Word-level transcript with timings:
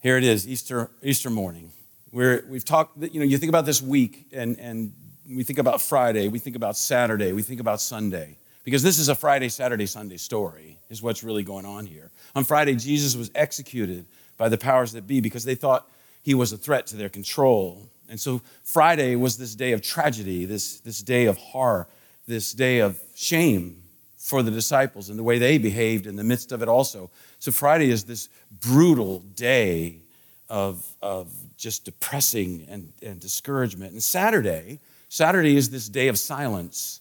Here 0.00 0.16
it 0.16 0.22
is, 0.22 0.46
Easter, 0.46 0.90
Easter 1.02 1.28
morning. 1.28 1.72
Where 2.10 2.44
we've 2.48 2.64
talked, 2.64 2.98
you 2.98 3.18
know, 3.18 3.26
you 3.26 3.36
think 3.36 3.50
about 3.50 3.66
this 3.66 3.82
week 3.82 4.28
and, 4.32 4.58
and 4.60 4.92
we 5.28 5.42
think 5.42 5.58
about 5.58 5.82
Friday, 5.82 6.28
we 6.28 6.38
think 6.38 6.54
about 6.54 6.76
Saturday, 6.76 7.32
we 7.32 7.42
think 7.42 7.58
about 7.58 7.80
Sunday. 7.80 8.38
Because 8.62 8.84
this 8.84 8.98
is 8.98 9.08
a 9.08 9.14
Friday, 9.16 9.48
Saturday, 9.48 9.86
Sunday 9.86 10.16
story, 10.16 10.78
is 10.88 11.02
what's 11.02 11.24
really 11.24 11.42
going 11.42 11.66
on 11.66 11.84
here. 11.84 12.12
On 12.36 12.44
Friday, 12.44 12.76
Jesus 12.76 13.16
was 13.16 13.30
executed 13.34 14.06
by 14.36 14.48
the 14.48 14.56
powers 14.56 14.92
that 14.92 15.06
be 15.06 15.20
because 15.20 15.44
they 15.44 15.56
thought 15.56 15.90
he 16.22 16.34
was 16.34 16.52
a 16.52 16.56
threat 16.56 16.86
to 16.88 16.96
their 16.96 17.08
control. 17.08 17.88
And 18.08 18.20
so 18.20 18.40
Friday 18.62 19.16
was 19.16 19.36
this 19.36 19.56
day 19.56 19.72
of 19.72 19.82
tragedy, 19.82 20.44
this, 20.44 20.78
this 20.80 21.02
day 21.02 21.26
of 21.26 21.36
horror, 21.38 21.88
this 22.28 22.52
day 22.52 22.78
of 22.78 23.00
shame 23.16 23.82
for 24.28 24.42
the 24.42 24.50
disciples 24.50 25.08
and 25.08 25.18
the 25.18 25.22
way 25.22 25.38
they 25.38 25.56
behaved 25.56 26.06
in 26.06 26.14
the 26.14 26.22
midst 26.22 26.52
of 26.52 26.60
it 26.60 26.68
also. 26.68 27.08
So 27.38 27.50
Friday 27.50 27.88
is 27.88 28.04
this 28.04 28.28
brutal 28.60 29.20
day 29.34 30.02
of, 30.50 30.86
of 31.00 31.32
just 31.56 31.86
depressing 31.86 32.66
and, 32.68 32.92
and 33.00 33.18
discouragement. 33.18 33.92
And 33.92 34.02
Saturday, 34.02 34.80
Saturday 35.08 35.56
is 35.56 35.70
this 35.70 35.88
day 35.88 36.08
of 36.08 36.18
silence. 36.18 37.00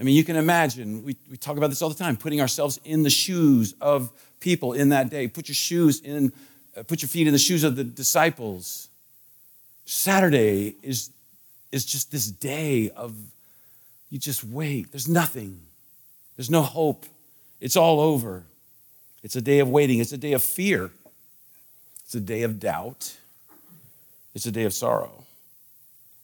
I 0.00 0.02
mean, 0.02 0.16
you 0.16 0.24
can 0.24 0.36
imagine, 0.36 1.04
we, 1.04 1.14
we 1.30 1.36
talk 1.36 1.58
about 1.58 1.68
this 1.68 1.82
all 1.82 1.90
the 1.90 1.94
time, 1.94 2.16
putting 2.16 2.40
ourselves 2.40 2.80
in 2.84 3.02
the 3.02 3.10
shoes 3.10 3.74
of 3.78 4.10
people 4.40 4.72
in 4.72 4.88
that 4.88 5.10
day. 5.10 5.28
Put 5.28 5.48
your 5.48 5.54
shoes 5.54 6.00
in, 6.00 6.32
uh, 6.74 6.84
put 6.84 7.02
your 7.02 7.10
feet 7.10 7.26
in 7.26 7.34
the 7.34 7.38
shoes 7.38 7.64
of 7.64 7.76
the 7.76 7.84
disciples. 7.84 8.88
Saturday 9.84 10.74
is, 10.82 11.10
is 11.70 11.84
just 11.84 12.10
this 12.10 12.30
day 12.30 12.88
of, 12.96 13.14
you 14.08 14.18
just 14.18 14.42
wait. 14.42 14.90
There's 14.90 15.06
nothing. 15.06 15.60
There's 16.36 16.50
no 16.50 16.62
hope. 16.62 17.06
It's 17.60 17.76
all 17.76 18.00
over. 18.00 18.44
It's 19.22 19.36
a 19.36 19.40
day 19.40 19.60
of 19.60 19.68
waiting. 19.68 19.98
It's 19.98 20.12
a 20.12 20.18
day 20.18 20.32
of 20.32 20.42
fear. 20.42 20.90
It's 22.04 22.14
a 22.14 22.20
day 22.20 22.42
of 22.42 22.58
doubt. 22.58 23.16
It's 24.34 24.46
a 24.46 24.52
day 24.52 24.64
of 24.64 24.72
sorrow. 24.72 25.24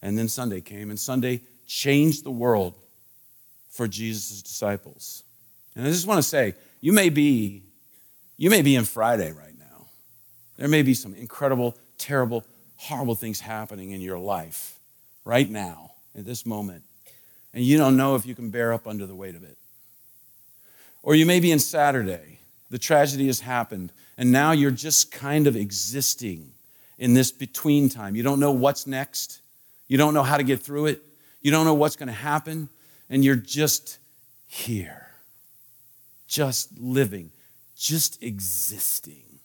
And 0.01 0.17
then 0.17 0.27
Sunday 0.27 0.61
came, 0.61 0.89
and 0.89 0.99
Sunday 0.99 1.41
changed 1.67 2.23
the 2.23 2.31
world 2.31 2.73
for 3.69 3.87
Jesus' 3.87 4.41
disciples. 4.41 5.23
And 5.75 5.85
I 5.85 5.89
just 5.89 6.07
want 6.07 6.17
to 6.17 6.27
say, 6.27 6.55
you 6.81 6.91
may 6.93 7.09
be, 7.09 7.61
you 8.37 8.49
may 8.49 8.61
be 8.61 8.75
in 8.75 8.85
Friday 8.85 9.31
right 9.31 9.57
now. 9.57 9.87
There 10.57 10.67
may 10.67 10.81
be 10.81 10.93
some 10.93 11.13
incredible, 11.13 11.77
terrible, 11.97 12.45
horrible 12.77 13.15
things 13.15 13.39
happening 13.39 13.91
in 13.91 14.01
your 14.01 14.17
life 14.17 14.77
right 15.25 15.49
now, 15.49 15.91
at 16.17 16.25
this 16.25 16.45
moment. 16.45 16.83
And 17.53 17.63
you 17.63 17.77
don't 17.77 17.97
know 17.97 18.15
if 18.15 18.25
you 18.25 18.35
can 18.35 18.49
bear 18.49 18.73
up 18.73 18.87
under 18.87 19.05
the 19.05 19.15
weight 19.15 19.35
of 19.35 19.43
it. 19.43 19.57
Or 21.01 21.15
you 21.15 21.25
may 21.25 21.39
be 21.39 21.51
in 21.51 21.59
Saturday. 21.59 22.39
The 22.69 22.77
tragedy 22.77 23.27
has 23.27 23.39
happened, 23.39 23.91
and 24.17 24.31
now 24.31 24.51
you're 24.51 24.69
just 24.69 25.11
kind 25.11 25.47
of 25.47 25.55
existing 25.55 26.51
in 26.99 27.13
this 27.13 27.31
between 27.31 27.89
time. 27.89 28.15
You 28.15 28.21
don't 28.21 28.39
know 28.39 28.51
what's 28.51 28.85
next. 28.85 29.39
You 29.87 29.97
don't 29.97 30.13
know 30.13 30.23
how 30.23 30.37
to 30.37 30.43
get 30.43 30.61
through 30.61 30.87
it. 30.87 31.01
You 31.41 31.51
don't 31.51 31.65
know 31.65 31.73
what's 31.73 31.95
going 31.95 32.07
to 32.07 32.13
happen. 32.13 32.69
And 33.09 33.25
you're 33.25 33.35
just 33.35 33.97
here, 34.45 35.07
just 36.27 36.77
living, 36.77 37.31
just 37.75 38.21
existing 38.21 39.39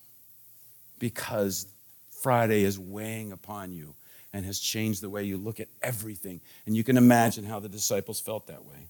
because 0.98 1.66
Friday 2.20 2.64
is 2.64 2.78
weighing 2.78 3.32
upon 3.32 3.72
you 3.72 3.94
and 4.32 4.44
has 4.44 4.58
changed 4.58 5.00
the 5.00 5.08
way 5.08 5.22
you 5.22 5.38
look 5.38 5.60
at 5.60 5.68
everything. 5.82 6.40
And 6.66 6.76
you 6.76 6.84
can 6.84 6.96
imagine 6.96 7.44
how 7.44 7.60
the 7.60 7.68
disciples 7.68 8.20
felt 8.20 8.48
that 8.48 8.64
way. 8.64 8.88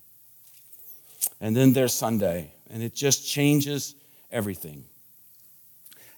And 1.40 1.54
then 1.54 1.72
there's 1.72 1.92
Sunday, 1.92 2.53
and 2.70 2.82
it 2.82 2.94
just 2.94 3.26
changes 3.28 3.94
everything. 4.30 4.84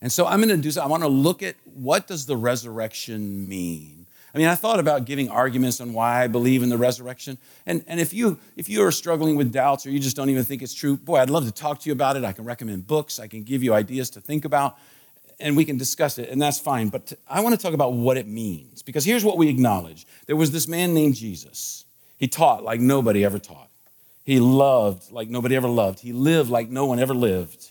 And 0.00 0.12
so 0.12 0.26
I'm 0.26 0.40
going 0.40 0.48
to 0.50 0.56
do 0.56 0.70
so. 0.70 0.82
I 0.82 0.86
want 0.86 1.02
to 1.02 1.08
look 1.08 1.42
at 1.42 1.56
what 1.74 2.06
does 2.06 2.26
the 2.26 2.36
resurrection 2.36 3.48
mean? 3.48 4.06
I 4.34 4.38
mean, 4.38 4.48
I 4.48 4.54
thought 4.54 4.78
about 4.78 5.06
giving 5.06 5.30
arguments 5.30 5.80
on 5.80 5.94
why 5.94 6.22
I 6.22 6.26
believe 6.26 6.62
in 6.62 6.68
the 6.68 6.76
resurrection. 6.76 7.38
And, 7.64 7.82
and 7.86 7.98
if, 7.98 8.12
you, 8.12 8.38
if 8.54 8.68
you 8.68 8.84
are 8.84 8.92
struggling 8.92 9.34
with 9.34 9.50
doubts 9.50 9.86
or 9.86 9.90
you 9.90 9.98
just 9.98 10.14
don't 10.14 10.28
even 10.28 10.44
think 10.44 10.60
it's 10.60 10.74
true, 10.74 10.98
boy, 10.98 11.16
I'd 11.16 11.30
love 11.30 11.46
to 11.46 11.52
talk 11.52 11.80
to 11.80 11.88
you 11.88 11.94
about 11.94 12.18
it. 12.18 12.24
I 12.24 12.32
can 12.32 12.44
recommend 12.44 12.86
books, 12.86 13.18
I 13.18 13.28
can 13.28 13.44
give 13.44 13.62
you 13.62 13.72
ideas 13.72 14.10
to 14.10 14.20
think 14.20 14.44
about, 14.44 14.76
and 15.40 15.56
we 15.56 15.64
can 15.64 15.78
discuss 15.78 16.18
it, 16.18 16.28
and 16.28 16.40
that's 16.40 16.58
fine. 16.58 16.90
But 16.90 17.14
I 17.26 17.40
want 17.40 17.54
to 17.54 17.60
talk 17.60 17.72
about 17.72 17.94
what 17.94 18.18
it 18.18 18.26
means, 18.26 18.82
because 18.82 19.06
here's 19.06 19.24
what 19.24 19.38
we 19.38 19.48
acknowledge 19.48 20.06
there 20.26 20.36
was 20.36 20.52
this 20.52 20.68
man 20.68 20.92
named 20.92 21.14
Jesus. 21.14 21.86
He 22.18 22.28
taught 22.28 22.62
like 22.62 22.80
nobody 22.80 23.24
ever 23.24 23.38
taught. 23.38 23.70
He 24.26 24.40
loved 24.40 25.12
like 25.12 25.28
nobody 25.28 25.54
ever 25.54 25.68
loved. 25.68 26.00
He 26.00 26.12
lived 26.12 26.50
like 26.50 26.68
no 26.68 26.84
one 26.84 26.98
ever 26.98 27.14
lived. 27.14 27.70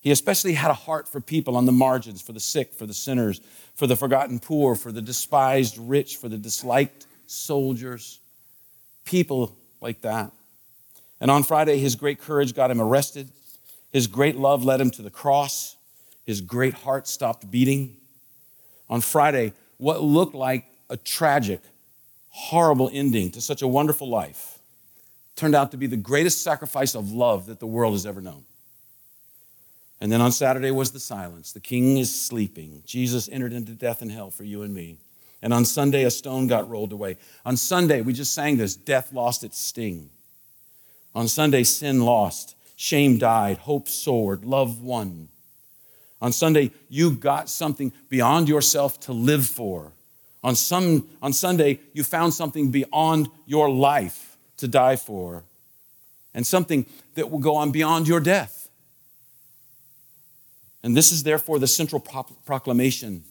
He 0.00 0.10
especially 0.10 0.54
had 0.54 0.72
a 0.72 0.74
heart 0.74 1.06
for 1.08 1.20
people 1.20 1.56
on 1.56 1.66
the 1.66 1.72
margins, 1.72 2.20
for 2.20 2.32
the 2.32 2.40
sick, 2.40 2.72
for 2.74 2.84
the 2.84 2.92
sinners, 2.92 3.40
for 3.76 3.86
the 3.86 3.94
forgotten 3.94 4.40
poor, 4.40 4.74
for 4.74 4.90
the 4.90 5.00
despised 5.00 5.78
rich, 5.78 6.16
for 6.16 6.28
the 6.28 6.36
disliked 6.36 7.06
soldiers. 7.28 8.18
People 9.04 9.54
like 9.80 10.00
that. 10.00 10.32
And 11.20 11.30
on 11.30 11.44
Friday, 11.44 11.78
his 11.78 11.94
great 11.94 12.20
courage 12.20 12.54
got 12.54 12.72
him 12.72 12.80
arrested. 12.80 13.28
His 13.92 14.08
great 14.08 14.34
love 14.34 14.64
led 14.64 14.80
him 14.80 14.90
to 14.90 15.02
the 15.02 15.10
cross. 15.10 15.76
His 16.26 16.40
great 16.40 16.74
heart 16.74 17.06
stopped 17.06 17.48
beating. 17.52 17.96
On 18.90 19.00
Friday, 19.00 19.52
what 19.76 20.02
looked 20.02 20.34
like 20.34 20.64
a 20.90 20.96
tragic, 20.96 21.60
horrible 22.30 22.90
ending 22.92 23.30
to 23.30 23.40
such 23.40 23.62
a 23.62 23.68
wonderful 23.68 24.08
life 24.08 24.57
turned 25.38 25.54
out 25.54 25.70
to 25.70 25.76
be 25.76 25.86
the 25.86 25.96
greatest 25.96 26.42
sacrifice 26.42 26.94
of 26.94 27.12
love 27.12 27.46
that 27.46 27.60
the 27.60 27.66
world 27.66 27.94
has 27.94 28.04
ever 28.04 28.20
known. 28.20 28.44
And 30.00 30.12
then 30.12 30.20
on 30.20 30.32
Saturday 30.32 30.70
was 30.70 30.92
the 30.92 31.00
silence. 31.00 31.52
The 31.52 31.60
king 31.60 31.96
is 31.96 32.14
sleeping. 32.14 32.82
Jesus 32.84 33.28
entered 33.30 33.52
into 33.52 33.72
death 33.72 34.02
and 34.02 34.12
hell 34.12 34.30
for 34.30 34.44
you 34.44 34.62
and 34.62 34.74
me. 34.74 34.98
And 35.40 35.52
on 35.52 35.64
Sunday, 35.64 36.04
a 36.04 36.10
stone 36.10 36.46
got 36.46 36.68
rolled 36.68 36.92
away. 36.92 37.16
On 37.44 37.56
Sunday, 37.56 38.00
we 38.00 38.12
just 38.12 38.34
sang 38.34 38.56
this 38.56 38.76
death 38.76 39.12
lost 39.12 39.44
its 39.44 39.58
sting. 39.58 40.10
On 41.14 41.26
Sunday, 41.26 41.64
sin 41.64 42.04
lost, 42.04 42.54
shame 42.76 43.18
died, 43.18 43.58
hope 43.58 43.88
soared, 43.88 44.44
love 44.44 44.82
won. 44.82 45.28
On 46.20 46.32
Sunday, 46.32 46.72
you 46.88 47.12
got 47.12 47.48
something 47.48 47.92
beyond 48.08 48.48
yourself 48.48 48.98
to 49.00 49.12
live 49.12 49.46
for. 49.46 49.92
On, 50.42 50.54
some, 50.54 51.08
on 51.22 51.32
Sunday, 51.32 51.80
you 51.92 52.04
found 52.04 52.34
something 52.34 52.70
beyond 52.70 53.28
your 53.46 53.70
life 53.70 54.27
to 54.58 54.68
die 54.68 54.96
for, 54.96 55.44
and 56.34 56.46
something 56.46 56.86
that 57.14 57.30
will 57.30 57.38
go 57.38 57.56
on 57.56 57.70
beyond 57.70 58.06
your 58.06 58.20
death. 58.20 58.68
And 60.82 60.96
this 60.96 61.10
is 61.10 61.22
therefore 61.22 61.58
the 61.58 61.66
central 61.66 62.00
proclamation 62.00 63.24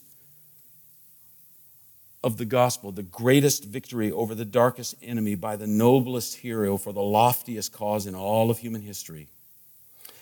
of 2.24 2.38
the 2.38 2.46
gospel, 2.46 2.92
the 2.92 3.04
greatest 3.04 3.64
victory 3.64 4.12
over 4.12 4.36
the 4.36 4.46
darkest 4.46 4.96
enemy 5.02 5.36
by 5.36 5.56
the 5.56 5.68
noblest 5.68 6.36
hero 6.36 6.76
for 6.78 6.92
the 6.92 7.02
loftiest 7.02 7.72
cause 7.72 8.06
in 8.06 8.16
all 8.16 8.50
of 8.50 8.58
human 8.58 8.82
history. 8.82 9.28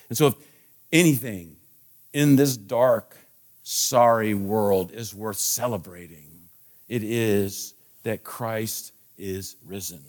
And 0.08 0.16
so, 0.16 0.28
if 0.28 0.34
anything 0.92 1.56
in 2.12 2.36
this 2.36 2.56
dark, 2.56 3.16
sorry 3.64 4.34
world 4.34 4.92
is 4.92 5.14
worth 5.14 5.38
celebrating, 5.38 6.28
it 6.88 7.02
is 7.02 7.74
that 8.04 8.22
Christ 8.22 8.92
is 9.18 9.56
risen 9.66 10.04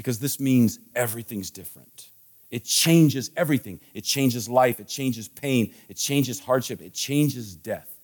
because 0.00 0.18
this 0.18 0.40
means 0.40 0.78
everything's 0.94 1.50
different. 1.50 2.08
It 2.50 2.64
changes 2.64 3.30
everything. 3.36 3.80
It 3.92 4.02
changes 4.02 4.48
life, 4.48 4.80
it 4.80 4.88
changes 4.88 5.28
pain, 5.28 5.74
it 5.90 5.98
changes 5.98 6.40
hardship, 6.40 6.80
it 6.80 6.94
changes 6.94 7.54
death 7.54 7.94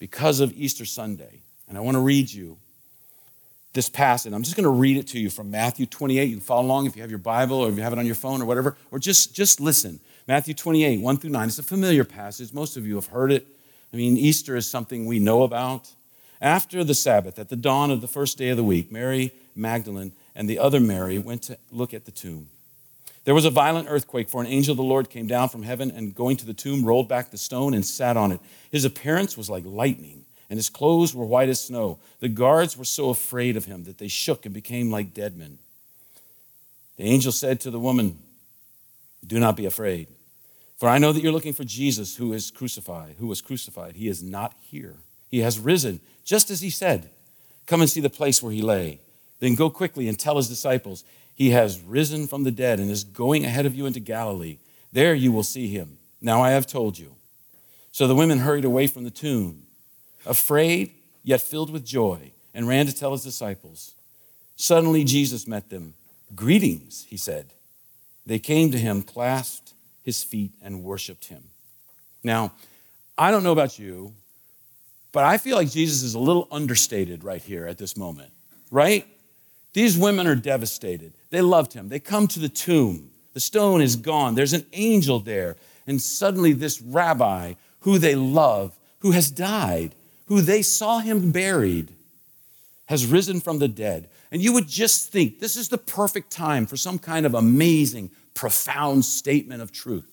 because 0.00 0.40
of 0.40 0.52
Easter 0.52 0.84
Sunday. 0.84 1.42
And 1.68 1.78
I 1.78 1.80
want 1.80 1.94
to 1.94 2.00
read 2.00 2.32
you 2.32 2.56
this 3.72 3.88
passage. 3.88 4.32
I'm 4.32 4.42
just 4.42 4.56
going 4.56 4.64
to 4.64 4.70
read 4.70 4.96
it 4.96 5.06
to 5.06 5.20
you 5.20 5.30
from 5.30 5.48
Matthew 5.48 5.86
28. 5.86 6.24
You 6.24 6.34
can 6.34 6.40
follow 6.40 6.66
along 6.66 6.86
if 6.86 6.96
you 6.96 7.02
have 7.02 7.10
your 7.10 7.20
Bible 7.20 7.58
or 7.58 7.68
if 7.68 7.76
you 7.76 7.82
have 7.82 7.92
it 7.92 8.00
on 8.00 8.04
your 8.04 8.16
phone 8.16 8.42
or 8.42 8.44
whatever, 8.44 8.76
or 8.90 8.98
just, 8.98 9.32
just 9.32 9.60
listen. 9.60 10.00
Matthew 10.26 10.54
28, 10.54 11.00
1 11.00 11.16
through 11.18 11.30
9. 11.30 11.46
It's 11.46 11.60
a 11.60 11.62
familiar 11.62 12.02
passage. 12.02 12.52
Most 12.52 12.76
of 12.76 12.84
you 12.84 12.96
have 12.96 13.06
heard 13.06 13.30
it. 13.30 13.46
I 13.92 13.96
mean, 13.96 14.16
Easter 14.16 14.56
is 14.56 14.68
something 14.68 15.06
we 15.06 15.20
know 15.20 15.44
about. 15.44 15.92
After 16.40 16.82
the 16.82 16.94
Sabbath, 16.94 17.38
at 17.38 17.48
the 17.48 17.54
dawn 17.54 17.92
of 17.92 18.00
the 18.00 18.08
first 18.08 18.38
day 18.38 18.48
of 18.48 18.56
the 18.56 18.64
week, 18.64 18.90
Mary 18.90 19.32
Magdalene 19.54 20.10
and 20.40 20.48
the 20.48 20.58
other 20.58 20.80
Mary 20.80 21.18
went 21.18 21.42
to 21.42 21.58
look 21.70 21.92
at 21.92 22.06
the 22.06 22.10
tomb. 22.10 22.48
There 23.24 23.34
was 23.34 23.44
a 23.44 23.50
violent 23.50 23.88
earthquake, 23.90 24.30
for 24.30 24.40
an 24.40 24.46
angel 24.46 24.72
of 24.72 24.78
the 24.78 24.82
Lord 24.82 25.10
came 25.10 25.26
down 25.26 25.50
from 25.50 25.64
heaven 25.64 25.90
and, 25.90 26.14
going 26.14 26.38
to 26.38 26.46
the 26.46 26.54
tomb, 26.54 26.82
rolled 26.82 27.10
back 27.10 27.30
the 27.30 27.36
stone 27.36 27.74
and 27.74 27.84
sat 27.84 28.16
on 28.16 28.32
it. 28.32 28.40
His 28.72 28.86
appearance 28.86 29.36
was 29.36 29.50
like 29.50 29.64
lightning, 29.66 30.24
and 30.48 30.56
his 30.56 30.70
clothes 30.70 31.14
were 31.14 31.26
white 31.26 31.50
as 31.50 31.60
snow. 31.60 31.98
The 32.20 32.30
guards 32.30 32.74
were 32.74 32.86
so 32.86 33.10
afraid 33.10 33.58
of 33.58 33.66
him 33.66 33.84
that 33.84 33.98
they 33.98 34.08
shook 34.08 34.46
and 34.46 34.54
became 34.54 34.90
like 34.90 35.12
dead 35.12 35.36
men. 35.36 35.58
The 36.96 37.04
angel 37.04 37.32
said 37.32 37.60
to 37.60 37.70
the 37.70 37.78
woman, 37.78 38.18
Do 39.26 39.38
not 39.38 39.56
be 39.56 39.66
afraid, 39.66 40.08
for 40.78 40.88
I 40.88 40.96
know 40.96 41.12
that 41.12 41.22
you're 41.22 41.32
looking 41.32 41.52
for 41.52 41.64
Jesus 41.64 42.16
who 42.16 42.32
is 42.32 42.50
crucified, 42.50 43.16
who 43.18 43.26
was 43.26 43.42
crucified. 43.42 43.96
He 43.96 44.08
is 44.08 44.22
not 44.22 44.54
here. 44.62 44.94
He 45.28 45.40
has 45.40 45.58
risen, 45.58 46.00
just 46.24 46.50
as 46.50 46.62
he 46.62 46.70
said. 46.70 47.10
Come 47.66 47.82
and 47.82 47.90
see 47.90 48.00
the 48.00 48.08
place 48.08 48.42
where 48.42 48.52
he 48.54 48.62
lay. 48.62 49.00
Then 49.40 49.54
go 49.54 49.68
quickly 49.68 50.08
and 50.08 50.18
tell 50.18 50.36
his 50.36 50.48
disciples, 50.48 51.04
He 51.34 51.50
has 51.50 51.80
risen 51.80 52.26
from 52.26 52.44
the 52.44 52.50
dead 52.50 52.78
and 52.78 52.90
is 52.90 53.04
going 53.04 53.44
ahead 53.44 53.66
of 53.66 53.74
you 53.74 53.86
into 53.86 54.00
Galilee. 54.00 54.58
There 54.92 55.14
you 55.14 55.32
will 55.32 55.42
see 55.42 55.68
him. 55.68 55.98
Now 56.20 56.42
I 56.42 56.50
have 56.50 56.66
told 56.66 56.98
you. 56.98 57.14
So 57.92 58.06
the 58.06 58.14
women 58.14 58.38
hurried 58.38 58.64
away 58.64 58.86
from 58.86 59.04
the 59.04 59.10
tomb, 59.10 59.66
afraid 60.24 60.92
yet 61.24 61.40
filled 61.40 61.70
with 61.70 61.84
joy, 61.84 62.32
and 62.54 62.68
ran 62.68 62.86
to 62.86 62.94
tell 62.94 63.12
his 63.12 63.24
disciples. 63.24 63.94
Suddenly 64.56 65.04
Jesus 65.04 65.46
met 65.46 65.70
them. 65.70 65.94
Greetings, 66.34 67.06
he 67.08 67.16
said. 67.16 67.52
They 68.26 68.38
came 68.38 68.70
to 68.70 68.78
him, 68.78 69.02
clasped 69.02 69.72
his 70.02 70.22
feet, 70.22 70.52
and 70.62 70.84
worshiped 70.84 71.26
him. 71.26 71.42
Now, 72.22 72.52
I 73.16 73.30
don't 73.30 73.42
know 73.42 73.52
about 73.52 73.78
you, 73.78 74.14
but 75.12 75.24
I 75.24 75.38
feel 75.38 75.56
like 75.56 75.70
Jesus 75.70 76.02
is 76.02 76.14
a 76.14 76.18
little 76.18 76.46
understated 76.52 77.24
right 77.24 77.42
here 77.42 77.66
at 77.66 77.78
this 77.78 77.96
moment, 77.96 78.30
right? 78.70 79.06
These 79.72 79.96
women 79.96 80.26
are 80.26 80.34
devastated. 80.34 81.12
They 81.30 81.40
loved 81.40 81.72
him. 81.72 81.88
They 81.88 82.00
come 82.00 82.26
to 82.28 82.40
the 82.40 82.48
tomb. 82.48 83.10
The 83.34 83.40
stone 83.40 83.80
is 83.80 83.96
gone. 83.96 84.34
There's 84.34 84.52
an 84.52 84.66
angel 84.72 85.20
there. 85.20 85.56
And 85.86 86.00
suddenly, 86.00 86.52
this 86.52 86.80
rabbi 86.80 87.54
who 87.80 87.98
they 87.98 88.14
love, 88.14 88.78
who 89.00 89.12
has 89.12 89.30
died, 89.30 89.94
who 90.26 90.40
they 90.40 90.62
saw 90.62 90.98
him 90.98 91.32
buried, 91.32 91.92
has 92.86 93.06
risen 93.06 93.40
from 93.40 93.58
the 93.58 93.68
dead. 93.68 94.08
And 94.32 94.42
you 94.42 94.52
would 94.52 94.68
just 94.68 95.10
think 95.10 95.38
this 95.38 95.56
is 95.56 95.68
the 95.68 95.78
perfect 95.78 96.30
time 96.30 96.66
for 96.66 96.76
some 96.76 96.98
kind 96.98 97.26
of 97.26 97.34
amazing, 97.34 98.10
profound 98.34 99.04
statement 99.04 99.62
of 99.62 99.72
truth, 99.72 100.08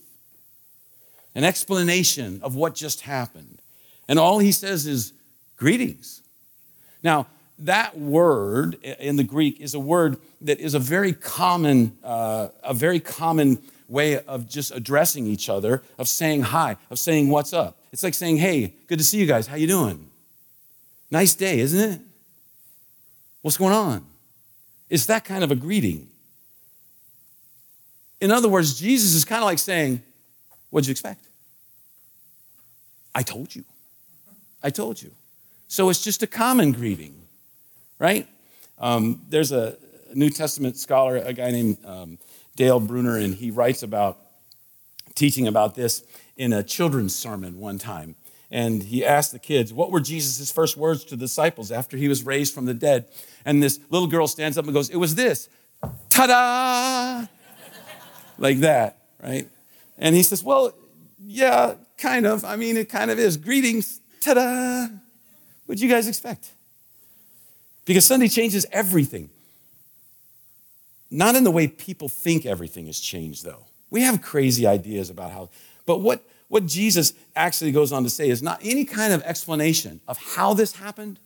an 1.35 1.43
explanation 1.43 2.39
of 2.41 2.55
what 2.55 2.75
just 2.75 3.01
happened. 3.01 3.61
And 4.07 4.17
all 4.17 4.39
he 4.39 4.51
says 4.51 4.87
is, 4.87 5.13
Greetings. 5.57 6.21
Now, 7.01 7.25
that 7.59 7.97
word 7.97 8.75
in 8.83 9.15
the 9.15 9.23
Greek 9.23 9.59
is 9.59 9.73
a 9.73 9.79
word 9.79 10.17
that 10.41 10.59
is 10.59 10.73
a 10.73 10.79
very 10.79 11.13
common, 11.13 11.97
uh, 12.03 12.49
a 12.63 12.73
very 12.73 12.99
common 12.99 13.61
way 13.87 14.19
of 14.19 14.47
just 14.47 14.71
addressing 14.71 15.25
each 15.25 15.49
other, 15.49 15.81
of 15.97 16.07
saying 16.07 16.41
hi, 16.41 16.77
of 16.89 16.99
saying 16.99 17.29
what's 17.29 17.53
up. 17.53 17.79
It's 17.91 18.03
like 18.03 18.13
saying, 18.13 18.37
"Hey, 18.37 18.73
good 18.87 18.99
to 18.99 19.03
see 19.03 19.17
you 19.17 19.25
guys. 19.25 19.47
How 19.47 19.55
you 19.55 19.67
doing? 19.67 20.09
Nice 21.09 21.33
day, 21.33 21.59
isn't 21.59 21.93
it? 21.93 22.01
What's 23.41 23.57
going 23.57 23.73
on?" 23.73 24.05
It's 24.89 25.05
that 25.07 25.25
kind 25.25 25.43
of 25.43 25.51
a 25.51 25.55
greeting. 25.55 26.09
In 28.19 28.31
other 28.31 28.49
words, 28.49 28.79
Jesus 28.79 29.13
is 29.13 29.25
kind 29.25 29.41
of 29.41 29.45
like 29.45 29.59
saying, 29.59 30.03
"What'd 30.69 30.87
you 30.87 30.91
expect? 30.91 31.25
I 33.15 33.23
told 33.23 33.55
you. 33.55 33.63
I 34.61 34.69
told 34.69 35.01
you." 35.01 35.11
So 35.67 35.89
it's 35.89 36.03
just 36.03 36.23
a 36.23 36.27
common 36.27 36.71
greeting, 36.71 37.16
right? 37.99 38.27
Um, 38.79 39.21
there's 39.29 39.51
a 39.51 39.77
New 40.13 40.29
Testament 40.29 40.77
scholar, 40.77 41.17
a 41.17 41.33
guy 41.33 41.51
named 41.51 41.77
um, 41.85 42.17
Dale 42.55 42.79
Bruner, 42.79 43.17
and 43.17 43.33
he 43.33 43.51
writes 43.51 43.83
about 43.83 44.17
teaching 45.15 45.47
about 45.47 45.75
this 45.75 46.03
in 46.37 46.53
a 46.53 46.63
children's 46.63 47.15
sermon 47.15 47.59
one 47.59 47.77
time. 47.77 48.15
And 48.49 48.81
he 48.81 49.03
asked 49.03 49.33
the 49.33 49.39
kids, 49.39 49.73
What 49.73 49.91
were 49.91 49.99
Jesus' 49.99 50.51
first 50.51 50.77
words 50.77 51.03
to 51.05 51.15
the 51.15 51.25
disciples 51.25 51.71
after 51.71 51.97
he 51.97 52.07
was 52.07 52.23
raised 52.23 52.53
from 52.53 52.65
the 52.65 52.73
dead? 52.73 53.07
And 53.43 53.61
this 53.61 53.79
little 53.89 54.07
girl 54.07 54.27
stands 54.27 54.57
up 54.57 54.65
and 54.65 54.73
goes, 54.73 54.89
It 54.89 54.97
was 54.97 55.15
this 55.15 55.49
ta 56.09 56.27
da! 56.27 57.27
like 58.37 58.59
that, 58.59 58.97
right? 59.21 59.49
And 59.97 60.15
he 60.15 60.23
says, 60.23 60.43
Well, 60.43 60.73
yeah, 61.19 61.73
kind 61.97 62.25
of. 62.25 62.45
I 62.45 62.55
mean, 62.55 62.77
it 62.77 62.89
kind 62.89 63.11
of 63.11 63.19
is. 63.19 63.35
Greetings, 63.35 63.99
ta 64.21 64.33
da! 64.33 64.87
What'd 65.65 65.81
you 65.81 65.89
guys 65.89 66.07
expect? 66.07 66.51
Because 67.87 68.05
Sunday 68.05 68.27
changes 68.27 68.65
everything. 68.71 69.29
Not 71.09 71.35
in 71.35 71.45
the 71.45 71.51
way 71.51 71.69
people 71.69 72.09
think 72.09 72.45
everything 72.45 72.85
has 72.87 72.99
changed, 72.99 73.45
though. 73.45 73.65
We 73.89 74.01
have 74.01 74.21
crazy 74.21 74.67
ideas 74.67 75.09
about 75.09 75.31
how, 75.31 75.49
but 75.85 76.01
what, 76.01 76.21
what 76.49 76.65
Jesus 76.65 77.13
actually 77.33 77.71
goes 77.71 77.93
on 77.93 78.03
to 78.03 78.09
say 78.09 78.29
is 78.29 78.43
not 78.43 78.59
any 78.61 78.83
kind 78.83 79.13
of 79.13 79.23
explanation 79.23 80.01
of 80.05 80.17
how 80.17 80.53
this 80.53 80.73
happened 80.75 81.17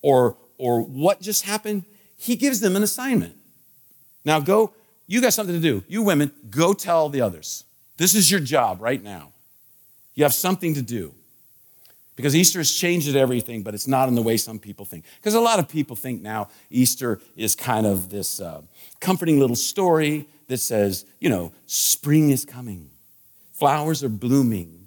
or, 0.00 0.38
or 0.56 0.80
what 0.80 1.20
just 1.20 1.44
happened. 1.44 1.84
He 2.16 2.34
gives 2.34 2.60
them 2.60 2.76
an 2.76 2.82
assignment. 2.82 3.36
Now 4.24 4.40
go, 4.40 4.72
you 5.06 5.20
got 5.20 5.34
something 5.34 5.54
to 5.54 5.60
do. 5.60 5.84
You 5.86 6.02
women, 6.02 6.32
go 6.48 6.72
tell 6.72 7.10
the 7.10 7.20
others. 7.20 7.64
This 7.98 8.14
is 8.14 8.30
your 8.30 8.40
job 8.40 8.80
right 8.80 9.02
now. 9.02 9.32
You 10.14 10.24
have 10.24 10.32
something 10.32 10.72
to 10.74 10.82
do. 10.82 11.12
Because 12.16 12.34
Easter 12.34 12.58
has 12.58 12.72
changed 12.72 13.14
everything, 13.14 13.62
but 13.62 13.74
it's 13.74 13.86
not 13.86 14.08
in 14.08 14.14
the 14.14 14.22
way 14.22 14.38
some 14.38 14.58
people 14.58 14.86
think. 14.86 15.04
Because 15.16 15.34
a 15.34 15.40
lot 15.40 15.58
of 15.58 15.68
people 15.68 15.94
think 15.94 16.22
now 16.22 16.48
Easter 16.70 17.20
is 17.36 17.54
kind 17.54 17.86
of 17.86 18.08
this 18.08 18.40
uh, 18.40 18.62
comforting 19.00 19.38
little 19.38 19.56
story 19.56 20.26
that 20.48 20.58
says, 20.58 21.04
you 21.20 21.28
know, 21.28 21.52
spring 21.66 22.30
is 22.30 22.44
coming, 22.46 22.88
flowers 23.52 24.02
are 24.02 24.08
blooming, 24.08 24.86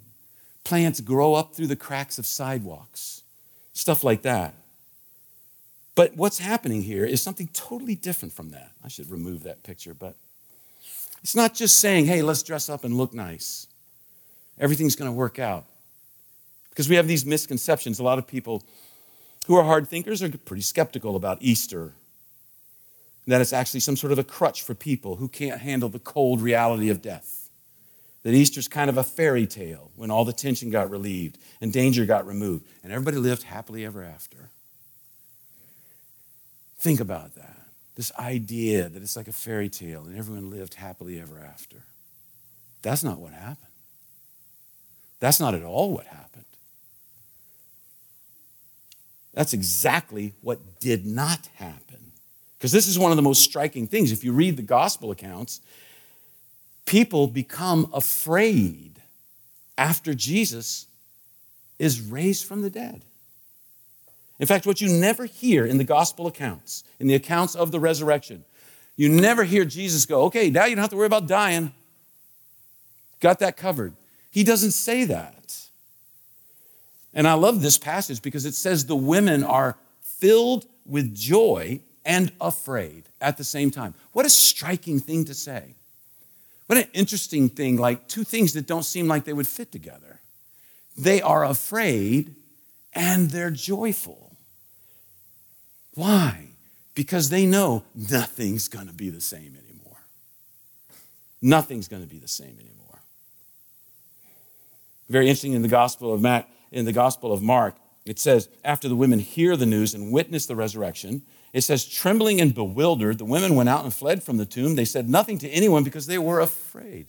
plants 0.64 1.02
grow 1.02 1.36
up 1.36 1.54
through 1.54 1.68
the 1.68 1.76
cracks 1.76 2.18
of 2.18 2.26
sidewalks, 2.26 3.22
stuff 3.74 4.04
like 4.04 4.24
that. 4.24 4.56
But 5.94 6.16
what's 6.16 6.40
happening 6.40 6.81
here 6.81 7.06
is 7.06 7.22
something 7.22 7.50
totally 7.54 7.96
different 7.96 8.34
from 8.34 8.52
that. 8.52 8.72
I 8.84 8.88
should 8.88 9.12
remove 9.12 9.44
that 9.44 9.64
picture, 9.64 9.94
but 9.94 10.16
it's 11.22 11.36
not 11.36 11.54
just 11.54 11.80
saying, 11.80 12.06
hey, 12.06 12.22
let's 12.22 12.42
dress 12.42 12.70
up 12.70 12.84
and 12.84 12.96
look 12.96 13.14
nice. 13.14 13.68
Everything's 14.60 14.96
going 14.96 15.12
to 15.12 15.16
work 15.16 15.40
out. 15.40 15.66
Because 16.80 16.88
we 16.88 16.96
have 16.96 17.10
these 17.10 17.26
misconceptions. 17.26 18.00
A 18.00 18.04
lot 18.04 18.20
of 18.20 18.26
people 18.26 18.64
who 19.48 19.56
are 19.58 19.66
hard 19.66 19.90
thinkers 19.90 20.24
are 20.24 20.30
pretty 20.30 20.62
skeptical 20.62 21.18
about 21.18 21.40
Easter. 21.42 21.92
That 23.28 23.42
it's 23.42 23.52
actually 23.52 23.81
some 23.81 23.98
sort 23.98 24.14
of 24.14 24.18
a 24.18 24.24
crutch 24.24 24.64
for 24.64 24.74
people 24.74 25.18
who 25.18 25.28
can't 25.28 25.60
handle 25.60 25.90
the 25.90 26.00
cold 26.00 26.40
reality 26.40 26.90
of 26.90 27.02
death. 27.02 27.50
That 28.24 28.34
Easter's 28.34 28.70
kind 28.70 28.90
of 28.90 28.98
a 28.98 29.04
fairy 29.04 29.46
tale 29.46 29.92
when 29.98 30.10
all 30.10 30.24
the 30.24 30.31
tension 30.31 30.70
got 30.70 30.90
relieved 30.90 31.38
and 31.60 31.74
danger 31.74 32.06
got 32.06 32.26
removed 32.26 32.66
and 32.81 32.94
everybody 32.94 33.18
lived 33.18 33.44
happily 33.44 33.86
ever 33.86 34.02
after. 34.02 34.50
Think 36.78 37.02
about 37.02 37.36
that. 37.36 37.58
This 37.96 38.14
idea 38.18 38.88
that 38.88 39.02
it's 39.02 39.18
like 39.18 39.28
a 39.28 39.34
fairy 39.34 39.68
tale 39.68 40.06
and 40.06 40.18
everyone 40.18 40.50
lived 40.50 40.76
happily 40.76 41.20
ever 41.20 41.42
after. 41.42 41.84
That's 42.84 43.04
not 43.04 43.20
what 43.20 43.34
happened. 43.34 43.68
That's 45.20 45.42
not 45.42 45.54
at 45.54 45.64
all 45.64 45.92
what 45.92 46.06
happened. 46.06 46.46
That's 49.34 49.54
exactly 49.54 50.34
what 50.42 50.80
did 50.80 51.06
not 51.06 51.48
happen. 51.56 52.12
Because 52.58 52.72
this 52.72 52.88
is 52.88 53.00
one 53.00 53.12
of 53.12 53.16
the 53.16 53.24
most 53.24 53.44
striking 53.44 53.88
things. 53.88 54.12
If 54.12 54.24
you 54.24 54.34
read 54.34 54.58
the 54.58 54.64
gospel 54.64 55.12
accounts, 55.12 55.62
people 56.86 57.28
become 57.28 57.90
afraid 57.94 59.02
after 59.78 60.14
Jesus 60.14 60.88
is 61.78 62.02
raised 62.02 62.46
from 62.46 62.62
the 62.62 62.70
dead. 62.70 63.06
In 64.40 64.48
fact, 64.48 64.66
what 64.66 64.81
you 64.81 64.90
never 64.90 65.26
hear 65.26 65.66
in 65.66 65.78
the 65.78 65.83
gospel 65.83 66.28
accounts, 66.28 66.83
in 67.00 67.07
the 67.07 67.16
accounts 67.16 67.56
of 67.56 67.71
the 67.71 67.80
resurrection, 67.80 68.44
you 68.95 69.07
never 69.07 69.45
hear 69.45 69.64
Jesus 69.64 70.06
go, 70.06 70.24
okay, 70.24 70.50
now 70.50 70.66
you 70.66 70.76
don't 70.76 70.81
have 70.81 70.90
to 70.90 70.98
worry 70.98 71.06
about 71.06 71.28
dying. 71.28 71.74
Got 73.21 73.40
that 73.40 73.56
covered. 73.56 73.94
He 74.30 74.44
doesn't 74.44 74.71
say 74.71 75.06
that. 75.06 75.39
And 77.19 77.28
I 77.28 77.33
love 77.33 77.61
this 77.61 77.78
passage 77.78 78.21
because 78.21 78.45
it 78.45 78.56
says 78.56 78.85
the 78.85 78.95
women 78.95 79.44
are 79.44 79.76
filled 79.99 80.66
with 80.85 81.14
joy 81.14 81.81
and 82.06 82.31
afraid 82.40 83.09
at 83.19 83.35
the 83.35 83.44
same 83.44 83.71
time. 83.71 83.94
What 84.14 84.26
a 84.26 84.30
striking 84.30 85.02
thing 85.02 85.26
to 85.26 85.33
say. 85.33 85.76
What 86.68 86.78
an 86.78 86.88
interesting 86.94 87.49
thing, 87.49 87.76
like 87.76 88.07
two 88.07 88.23
things 88.23 88.54
that 88.54 88.68
don't 88.68 88.85
seem 88.85 89.09
like 89.09 89.26
they 89.26 89.33
would 89.33 89.49
fit 89.49 89.69
together. 89.69 90.21
They 90.97 91.21
are 91.21 91.44
afraid 91.44 92.35
and 92.94 93.30
they're 93.31 93.52
joyful. 93.52 94.38
Why? 95.95 96.52
Because 96.95 97.28
they 97.28 97.45
know 97.45 97.83
nothing's 97.94 98.69
going 98.69 98.88
to 98.88 98.94
be 98.94 99.09
the 99.09 99.19
same 99.19 99.57
anymore. 99.61 100.06
Nothing's 101.42 101.90
going 101.90 102.02
to 102.02 102.07
be 102.07 102.19
the 102.19 102.30
same 102.30 102.56
anymore. 102.57 103.02
Very 105.09 105.26
interesting 105.26 105.52
in 105.52 105.64
the 105.64 105.68
Gospel 105.68 106.14
of 106.14 106.21
Matt 106.21 106.47
in 106.71 106.85
the 106.85 106.94
Gospel 106.94 107.31
of 107.31 107.42
Mark, 107.42 107.76
it 108.06 108.19
says, 108.19 108.49
after 108.64 108.88
the 108.88 108.95
women 108.95 109.19
hear 109.19 109.56
the 109.56 109.66
news 109.66 109.94
and 109.94 110.11
witness 110.11 110.45
the 110.45 110.56
resurrection, 110.56 111.21
it 111.54 111.61
says, 111.61 111.85
trembling 111.85 112.40
and 112.40 112.54
bewildered, 112.54 113.18
the 113.18 113.26
women 113.26 113.56
went 113.56 113.69
out 113.69 113.83
and 113.83 113.94
fled 113.94 114.23
from 114.23 114.38
the 114.38 114.45
tomb. 114.45 114.76
They 114.76 114.85
said 114.85 115.09
nothing 115.09 115.38
to 115.40 115.49
anyone 115.49 115.83
because 115.83 116.06
they 116.06 116.18
were 116.18 116.40
afraid. 116.40 117.07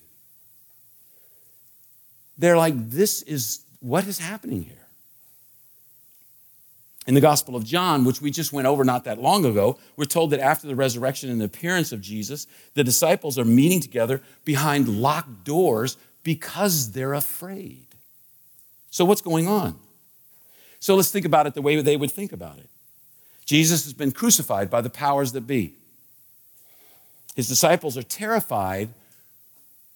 They're 2.38 2.56
like, 2.56 2.74
this 2.90 3.22
is 3.22 3.60
what 3.80 4.06
is 4.06 4.18
happening 4.18 4.62
here. 4.62 4.76
In 7.06 7.14
the 7.14 7.20
Gospel 7.20 7.56
of 7.56 7.64
John, 7.64 8.04
which 8.04 8.20
we 8.20 8.30
just 8.30 8.52
went 8.52 8.66
over 8.66 8.84
not 8.84 9.04
that 9.04 9.20
long 9.20 9.44
ago, 9.44 9.78
we're 9.96 10.04
told 10.04 10.30
that 10.30 10.40
after 10.40 10.66
the 10.66 10.76
resurrection 10.76 11.30
and 11.30 11.40
the 11.40 11.46
appearance 11.46 11.92
of 11.92 12.00
Jesus, 12.00 12.46
the 12.74 12.84
disciples 12.84 13.38
are 13.38 13.44
meeting 13.44 13.80
together 13.80 14.22
behind 14.44 14.88
locked 14.88 15.44
doors 15.44 15.96
because 16.22 16.92
they're 16.92 17.14
afraid. 17.14 17.89
So, 18.90 19.04
what's 19.04 19.20
going 19.20 19.48
on? 19.48 19.78
So, 20.80 20.96
let's 20.96 21.10
think 21.10 21.24
about 21.24 21.46
it 21.46 21.54
the 21.54 21.62
way 21.62 21.80
they 21.80 21.96
would 21.96 22.10
think 22.10 22.32
about 22.32 22.58
it. 22.58 22.68
Jesus 23.46 23.84
has 23.84 23.92
been 23.92 24.12
crucified 24.12 24.70
by 24.70 24.80
the 24.80 24.90
powers 24.90 25.32
that 25.32 25.42
be. 25.42 25.74
His 27.34 27.48
disciples 27.48 27.96
are 27.96 28.02
terrified 28.02 28.90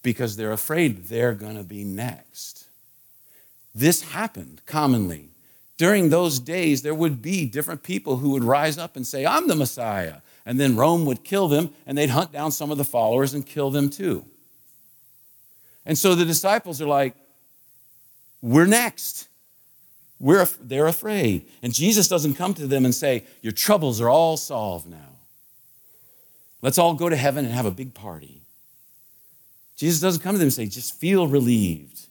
because 0.03 0.37
they're 0.37 0.53
afraid 0.53 1.05
they're 1.05 1.35
going 1.35 1.57
to 1.57 1.65
be 1.65 1.85
next. 1.85 2.67
This 3.75 4.03
happened 4.03 4.61
commonly. 4.67 5.29
During 5.77 6.11
those 6.11 6.39
days, 6.39 6.83
there 6.83 6.95
would 6.95 7.21
be 7.21 7.47
different 7.47 7.83
people 7.83 8.19
who 8.19 8.31
would 8.31 8.45
rise 8.45 8.79
up 8.79 8.95
and 8.95 9.05
say, 9.05 9.27
I'm 9.27 9.49
the 9.49 9.57
Messiah. 9.57 10.19
And 10.47 10.61
then 10.61 10.77
Rome 10.77 11.05
would 11.07 11.25
kill 11.25 11.49
them, 11.49 11.71
and 11.87 11.99
they'd 11.99 12.11
hunt 12.11 12.31
down 12.31 12.53
some 12.53 12.71
of 12.71 12.79
the 12.79 12.85
followers 12.85 13.35
and 13.35 13.45
kill 13.45 13.71
them 13.71 13.91
too. 13.91 14.25
And 15.85 15.99
so 15.99 16.15
the 16.15 16.25
disciples 16.25 16.81
are 16.81 16.87
like, 16.87 17.17
We're 18.45 18.67
next. 18.67 19.29
We're, 20.21 20.47
they're 20.61 20.87
afraid. 20.87 21.49
And 21.63 21.73
Jesus 21.73 22.09
doesn't 22.09 22.35
come 22.35 22.53
to 22.55 22.67
them 22.67 22.85
and 22.85 22.95
say, 22.95 23.25
Your 23.41 23.55
troubles 23.55 24.03
are 24.03 24.11
all 24.11 24.37
solved 24.37 24.87
now. 24.87 25.17
Let's 26.61 26.77
all 26.77 26.93
go 26.93 27.09
to 27.09 27.17
heaven 27.17 27.47
and 27.47 27.55
have 27.55 27.65
a 27.65 27.71
big 27.71 27.95
party. 27.95 28.43
Jesus 29.79 29.99
doesn't 29.99 30.23
come 30.23 30.35
to 30.35 30.39
them 30.39 30.49
and 30.49 30.53
say, 30.53 30.67
Just 30.67 30.95
feel 31.01 31.27
relieved. 31.27 32.03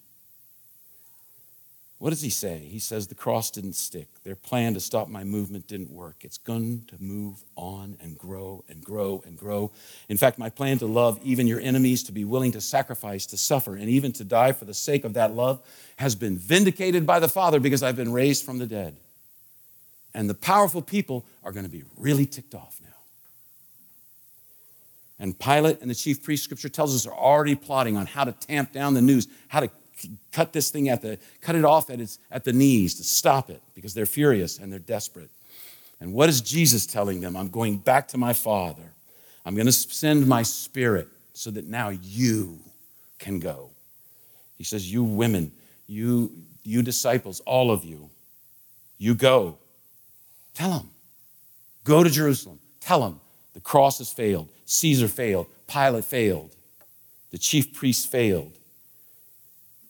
What 2.03 2.10
does 2.10 2.22
he 2.22 2.31
say? 2.31 2.57
He 2.57 2.79
says, 2.79 3.07
The 3.07 3.15
cross 3.15 3.50
didn't 3.50 3.75
stick. 3.75 4.10
Their 4.25 4.36
plan 4.36 4.74
to 4.74 4.81
stop 4.81 5.07
my 5.07 5.24
movement 5.24 5.67
didn't 5.67 5.89
work. 5.89 6.17
It's 6.25 6.38
going 6.38 6.83
to 6.89 7.01
move 7.01 7.45
on 7.55 7.95
and 8.01 8.17
grow 8.17 8.65
and 8.67 8.83
grow 8.83 9.24
and 9.25 9.38
grow. 9.38 9.72
In 10.10 10.17
fact, 10.17 10.38
my 10.38 10.50
plan 10.50 10.79
to 10.79 10.86
love 10.86 11.17
even 11.24 11.48
your 11.48 11.62
enemies, 11.62 12.03
to 12.03 12.12
be 12.12 12.25
willing 12.25 12.51
to 12.51 12.60
sacrifice, 12.60 13.25
to 13.27 13.38
suffer, 13.38 13.77
and 13.77 13.88
even 13.88 14.12
to 14.12 14.25
die 14.25 14.51
for 14.51 14.65
the 14.65 14.74
sake 14.74 15.05
of 15.05 15.13
that 15.13 15.33
love 15.33 15.62
has 15.95 16.13
been 16.13 16.38
vindicated 16.38 17.05
by 17.05 17.22
the 17.22 17.29
Father 17.29 17.62
because 17.62 17.81
I've 17.81 17.95
been 17.95 18.12
raised 18.12 18.43
from 18.43 18.57
the 18.57 18.67
dead. 18.67 18.98
And 20.13 20.29
the 20.29 20.33
powerful 20.33 20.81
people 20.81 21.24
are 21.41 21.53
going 21.53 21.65
to 21.65 21.72
be 21.72 21.86
really 21.95 22.25
ticked 22.25 22.53
off 22.53 22.81
now. 22.83 22.89
And 25.19 25.39
Pilate 25.39 25.79
and 25.79 25.89
the 25.89 25.95
chief 25.95 26.22
priest, 26.22 26.43
scripture 26.43 26.67
tells 26.67 26.93
us, 26.93 27.07
are 27.07 27.17
already 27.17 27.55
plotting 27.55 27.95
on 27.95 28.07
how 28.07 28.25
to 28.25 28.33
tamp 28.33 28.74
down 28.74 28.93
the 28.93 29.01
news, 29.01 29.29
how 29.48 29.62
to 29.62 29.69
cut 30.31 30.53
this 30.53 30.69
thing 30.69 30.89
at 30.89 31.01
the, 31.01 31.17
cut 31.41 31.55
it 31.55 31.65
off 31.65 31.89
at, 31.89 32.00
its, 32.00 32.19
at 32.31 32.43
the 32.43 32.53
knees 32.53 32.95
to 32.95 33.03
stop 33.03 33.50
it 33.50 33.62
because 33.75 33.93
they're 33.93 34.05
furious 34.05 34.60
and 34.60 34.72
they're 34.72 34.79
desperate. 34.79 35.29
And 36.00 36.13
what 36.13 36.29
is 36.29 36.41
Jesus 36.41 36.86
telling 36.86 37.22
them? 37.22 37.36
I'm 37.38 37.50
going 37.50 37.77
back 37.77 38.07
to 38.10 38.17
my 38.17 38.33
Father. 38.33 38.93
I'm 39.45 39.55
going 39.55 39.67
to 39.67 39.72
send 39.72 40.27
my 40.27 40.43
spirit 40.43 41.07
so 41.33 41.51
that 41.51 41.65
now 41.65 41.89
you 41.89 42.60
can 43.19 43.39
go. 43.39 43.69
He 44.57 44.63
says, 44.63 44.91
You 44.91 45.03
women, 45.03 45.51
you, 45.88 46.31
you 46.63 46.81
disciples, 46.81 47.39
all 47.41 47.72
of 47.72 47.83
you, 47.83 48.10
you 48.98 49.15
go. 49.15 49.57
Tell 50.53 50.69
them. 50.69 50.89
Go 51.83 52.03
to 52.03 52.10
Jerusalem. 52.10 52.60
Tell 52.79 53.01
them 53.01 53.19
the 53.53 53.60
cross 53.60 53.98
has 53.98 54.12
failed. 54.12 54.50
Caesar 54.65 55.07
failed. 55.07 55.48
Pilate 55.67 56.05
failed. 56.05 56.55
The 57.31 57.38
chief 57.38 57.74
priests 57.74 58.05
failed. 58.05 58.57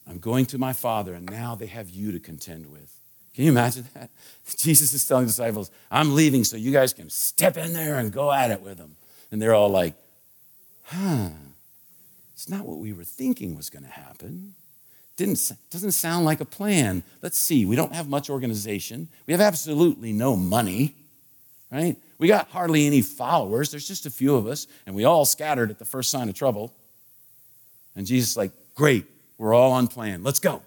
I'm 0.08 0.20
going 0.20 0.46
to 0.48 0.58
my 0.58 0.74
Father, 0.74 1.14
and 1.14 1.30
now 1.30 1.56
they 1.56 1.68
have 1.68 1.90
you 1.90 2.12
to 2.12 2.20
contend 2.20 2.72
with. 2.72 2.94
Can 3.34 3.46
you 3.46 3.52
imagine 3.52 3.88
that? 3.94 4.10
Jesus 4.58 4.94
is 4.94 5.08
telling 5.08 5.26
disciples, 5.26 5.72
I'm 5.90 6.14
leaving 6.14 6.44
so 6.44 6.58
you 6.58 6.72
guys 6.72 6.94
can 6.94 7.10
step 7.10 7.58
in 7.58 7.74
there 7.74 7.98
and 7.98 8.12
go 8.12 8.32
at 8.32 8.52
it 8.52 8.62
with 8.62 8.78
them. 8.78 8.96
And 9.32 9.42
they're 9.42 9.56
all 9.56 9.70
like, 9.70 9.96
huh, 10.84 11.30
it's 12.34 12.50
not 12.50 12.66
what 12.66 12.78
we 12.78 12.94
were 12.94 13.04
thinking 13.04 13.56
was 13.56 13.70
going 13.70 13.84
to 13.84 13.90
happen. 13.90 14.54
Didn't, 15.16 15.52
doesn't 15.72 15.92
sound 15.92 16.26
like 16.26 16.42
a 16.42 16.46
plan. 16.46 17.04
Let's 17.22 17.38
see, 17.38 17.66
we 17.66 17.76
don't 17.76 17.94
have 17.94 18.10
much 18.10 18.30
organization. 18.30 19.08
We 19.26 19.34
have 19.34 19.42
absolutely 19.42 20.12
no 20.12 20.36
money, 20.36 20.96
right? 21.72 21.96
We 22.18 22.28
got 22.28 22.50
hardly 22.50 22.86
any 22.86 23.02
followers. 23.02 23.72
There's 23.72 23.88
just 23.88 24.06
a 24.06 24.10
few 24.10 24.36
of 24.36 24.48
us, 24.48 24.68
and 24.86 24.96
we 24.96 25.06
all 25.06 25.26
scattered 25.26 25.72
at 25.72 25.80
the 25.80 25.86
first 25.86 26.10
sign 26.10 26.30
of 26.30 26.36
trouble. 26.36 26.74
And 27.96 28.06
Jesus 28.06 28.32
is 28.32 28.38
like, 28.38 28.52
great, 28.76 29.06
we're 29.38 29.54
all 29.54 29.72
on 29.72 29.88
plan. 29.88 30.24
Let's 30.24 30.40
go. 30.40 30.62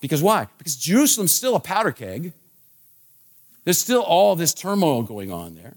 Because 0.00 0.22
why? 0.22 0.46
Because 0.58 0.76
Jerusalem's 0.76 1.32
still 1.32 1.56
a 1.56 1.60
powder 1.60 1.92
keg. 1.92 2.32
There's 3.64 3.78
still 3.78 4.02
all 4.02 4.36
this 4.36 4.54
turmoil 4.54 5.02
going 5.02 5.32
on 5.32 5.54
there. 5.54 5.74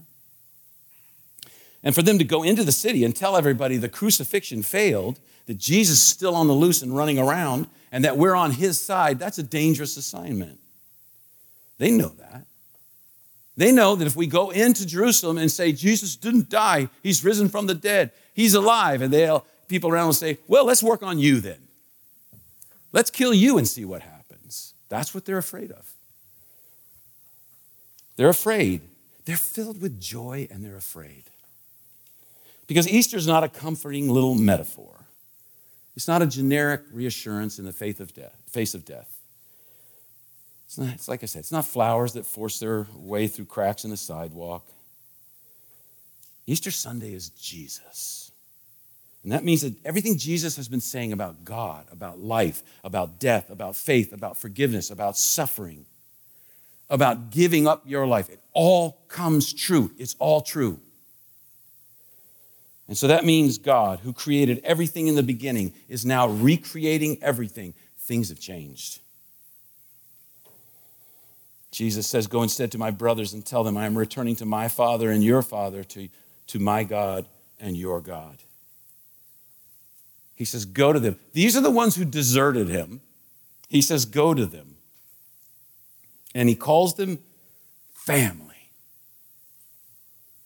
And 1.84 1.96
for 1.96 2.04
them 2.04 2.20
to 2.20 2.24
go 2.24 2.44
into 2.44 2.64
the 2.64 2.72
city 2.72 3.04
and 3.04 3.16
tell 3.16 3.36
everybody 3.36 3.78
the 3.78 3.90
crucifixion 3.90 4.62
failed, 4.62 5.20
that 5.48 5.58
Jesus 5.58 5.98
is 5.98 6.04
still 6.04 6.36
on 6.36 6.48
the 6.48 6.54
loose 6.54 6.82
and 6.82 6.96
running 6.96 7.18
around, 7.18 7.68
and 7.92 8.06
that 8.06 8.18
we're 8.18 8.36
on 8.36 8.52
his 8.52 8.80
side, 8.80 9.20
that's 9.20 9.40
a 9.40 9.44
dangerous 9.44 9.98
assignment. 9.98 10.60
They 11.80 11.92
know 11.92 12.10
that. 12.20 12.46
They 13.58 13.72
know 13.72 13.96
that 13.96 14.08
if 14.08 14.16
we 14.16 14.28
go 14.28 14.52
into 14.52 14.86
Jerusalem 14.86 15.38
and 15.38 15.52
say, 15.52 15.72
Jesus 15.72 16.16
didn't 16.16 16.50
die, 16.50 16.90
he's 17.04 17.24
risen 17.24 17.50
from 17.50 17.68
the 17.68 17.76
dead, 17.76 18.12
he's 18.34 18.54
alive, 18.54 19.02
and 19.02 19.12
they'll 19.12 19.46
people 19.72 19.90
around 19.90 20.06
will 20.06 20.14
say, 20.14 20.38
Well, 20.48 20.66
let's 20.66 20.84
work 20.84 21.02
on 21.02 21.18
you 21.18 21.40
then. 21.40 21.58
Let's 22.92 23.10
kill 23.10 23.34
you 23.34 23.58
and 23.58 23.68
see 23.68 23.86
what 23.86 24.02
happens. 24.02 24.74
That's 24.90 25.16
what 25.16 25.26
they're 25.26 25.38
afraid 25.40 25.72
of. 25.72 25.92
They're 28.18 28.30
afraid. 28.30 28.82
They're 29.26 29.38
filled 29.38 29.82
with 29.82 30.00
joy 30.00 30.48
and 30.52 30.64
they're 30.64 30.76
afraid. 30.76 31.24
Because 32.68 32.88
Easter 32.88 33.18
is 33.18 33.26
not 33.26 33.44
a 33.44 33.50
comforting 33.50 34.10
little 34.10 34.36
metaphor. 34.36 35.06
It's 35.96 36.08
not 36.08 36.22
a 36.22 36.26
generic 36.26 36.82
reassurance 36.92 37.58
in 37.60 37.66
the 37.66 37.72
faith 37.72 38.00
of 38.00 38.14
death, 38.14 38.36
face 38.50 38.74
of 38.74 38.86
death. 38.86 39.18
It's, 40.66 40.78
not, 40.78 40.94
it's 40.94 41.08
like 41.08 41.24
I 41.24 41.26
said, 41.26 41.40
it's 41.40 41.52
not 41.52 41.66
flowers 41.66 42.14
that 42.14 42.26
force 42.26 42.60
their 42.60 42.88
way 42.96 43.28
through 43.28 43.46
cracks 43.46 43.84
in 43.84 43.90
the 43.90 43.98
sidewalk. 43.98 44.66
Easter 46.48 46.72
Sunday 46.72 47.14
is 47.14 47.30
Jesus. 47.30 48.31
And 49.24 49.32
that 49.32 49.44
means 49.44 49.62
that 49.62 49.76
everything 49.86 50.18
Jesus 50.18 50.56
has 50.56 50.68
been 50.68 50.82
saying 50.82 51.14
about 51.14 51.44
God, 51.46 51.86
about 51.92 52.20
life, 52.20 52.64
about 52.84 53.20
death, 53.20 53.50
about 53.50 53.76
faith, 53.76 54.14
about 54.14 54.36
forgiveness, 54.36 54.90
about 54.90 55.16
suffering, 55.16 55.86
about 56.90 57.30
giving 57.30 57.68
up 57.68 57.84
your 57.86 58.08
life, 58.08 58.30
it 58.30 58.40
all 58.54 59.00
comes 59.08 59.54
true. 59.54 59.92
It's 59.98 60.16
all 60.18 60.42
true. 60.42 60.80
And 62.88 62.98
so 62.98 63.08
that 63.08 63.24
means 63.24 63.58
God, 63.58 64.00
who 64.00 64.12
created 64.12 64.60
everything 64.64 65.08
in 65.08 65.16
the 65.16 65.24
beginning, 65.24 65.74
is 65.88 66.06
now 66.06 66.28
recreating 66.28 67.18
everything. 67.22 67.74
Things 68.00 68.30
have 68.30 68.40
changed. 68.40 69.00
Jesus 71.72 72.06
says, 72.06 72.28
Go 72.28 72.44
instead 72.44 72.72
to 72.74 72.78
my 72.78 72.92
brothers 72.92 73.32
and 73.32 73.46
tell 73.46 73.64
them, 73.64 73.78
I 73.78 73.86
am 73.86 73.98
returning 73.98 74.36
to 74.38 74.46
my 74.46 74.68
Father 74.68 75.10
and 75.10 75.24
your 75.24 75.42
Father, 75.42 75.86
to, 75.86 76.10
to 76.48 76.60
my 76.60 76.84
God 76.84 77.28
and 77.60 77.78
your 77.78 78.02
God. 78.02 78.38
He 80.42 80.46
says, 80.46 80.66
Go 80.66 80.92
to 80.92 81.00
them. 81.00 81.20
These 81.34 81.56
are 81.56 81.62
the 81.62 81.70
ones 81.70 81.96
who 81.96 82.04
deserted 82.04 82.68
him. 82.68 83.02
He 83.70 83.80
says, 83.80 84.06
Go 84.06 84.34
to 84.34 84.48
them. 84.48 84.78
And 86.34 86.50
he 86.50 86.56
calls 86.56 86.96
them 86.96 87.20
family. 87.94 88.72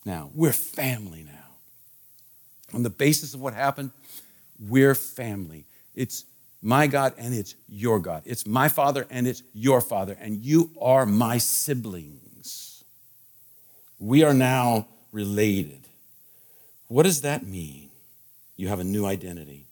Now, 0.03 0.31
we're 0.35 0.51
family 0.51 1.23
now. 1.23 1.55
On 2.73 2.83
the 2.83 2.89
basis 2.89 3.33
of 3.33 3.39
what 3.39 3.53
happened, 3.53 3.91
we're 4.59 4.95
family. 4.95 5.63
It's 5.95 6.25
my 6.61 6.87
God 6.87 7.13
and 7.17 7.33
it's 7.33 7.55
your 7.69 8.01
God. 8.01 8.23
It's 8.25 8.45
my 8.45 8.67
Father 8.67 9.07
and 9.09 9.25
it's 9.25 9.43
your 9.53 9.79
Father. 9.79 10.17
And 10.19 10.43
you 10.43 10.71
are 10.81 11.05
my 11.05 11.37
siblings. 11.37 12.83
We 13.97 14.25
are 14.25 14.33
now 14.33 14.89
related. 15.13 15.87
What 16.89 17.03
does 17.03 17.21
that 17.21 17.47
mean? 17.47 17.91
You 18.57 18.67
have 18.67 18.81
a 18.81 18.83
new 18.83 19.05
identity. 19.05 19.64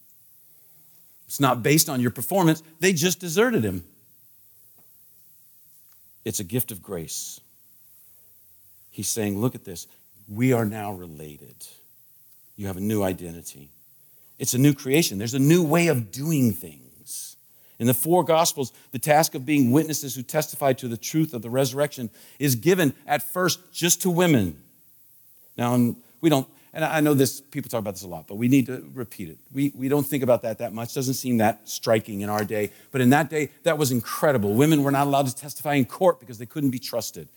It's 1.34 1.40
not 1.40 1.63
based 1.63 1.90
on 1.90 2.00
your 2.00 2.12
performance. 2.12 2.62
They 2.80 2.94
just 2.94 3.20
deserted 3.20 3.63
him. 3.63 3.84
It's 6.24 6.40
a 6.40 6.44
gift 6.44 6.72
of 6.72 6.84
grace. 6.84 7.42
He's 8.92 9.08
saying, 9.08 9.42
Look 9.42 9.56
at 9.56 9.66
this. 9.66 9.88
We 10.28 10.54
are 10.54 10.63
now 10.63 10.94
related. 10.94 11.56
You 12.56 12.68
have 12.68 12.78
a 12.78 12.82
new 12.82 13.02
identity. 13.02 13.72
It's 14.38 14.54
a 14.54 14.60
new 14.60 14.75
creation. 14.75 15.18
There's 15.18 15.34
a 15.34 15.40
new 15.40 15.63
way 15.63 15.88
of 15.88 16.12
doing 16.12 16.52
things. 16.54 17.36
In 17.80 17.88
the 17.88 17.96
four 17.96 18.24
Gospels, 18.24 18.72
the 18.92 19.00
task 19.00 19.34
of 19.34 19.44
being 19.44 19.72
witnesses 19.72 20.13
who 20.13 20.22
testify 20.22 20.74
to 20.74 20.88
the 20.88 20.98
truth 20.98 21.34
of 21.34 21.42
the 21.42 21.50
resurrection 21.50 22.12
is 22.38 22.54
given 22.54 22.94
at 23.08 23.24
first 23.24 23.74
just 23.74 24.04
to 24.04 24.12
women. 24.12 24.62
Now, 25.58 25.96
we 26.22 26.30
don't 26.30 26.48
and 26.74 26.84
I 26.84 27.01
know 27.01 27.13
this, 27.13 27.39
people 27.39 27.70
talk 27.70 27.80
about 27.80 27.94
this 27.94 28.03
a 28.03 28.08
lot, 28.08 28.25
but 28.27 28.36
we 28.36 28.48
need 28.48 28.65
to 28.65 28.84
repeat 28.94 29.30
it. 29.30 29.38
We, 29.53 29.72
we 29.75 29.89
don't 29.89 30.06
think 30.06 30.24
about 30.24 30.42
that 30.42 30.58
that 30.58 30.74
much. 30.74 30.96
Doesn't 30.96 31.13
seem 31.13 31.38
that 31.38 31.70
striking 31.70 32.22
in 32.22 32.30
our 32.30 32.44
day. 32.44 32.72
But 32.92 33.01
in 33.01 33.12
that 33.12 33.30
day, 33.30 33.51
that 33.62 33.77
was 33.77 33.92
incredible. 33.92 34.56
Women 34.56 34.82
were 34.82 34.89
not 34.89 35.06
allowed 35.06 35.27
to 35.27 35.36
testify 35.36 35.75
in 35.75 35.86
court 35.86 36.20
because 36.20 36.39
they 36.39 36.48
couldn't 36.48 36.72
be 36.72 36.80
trusted. 36.80 37.27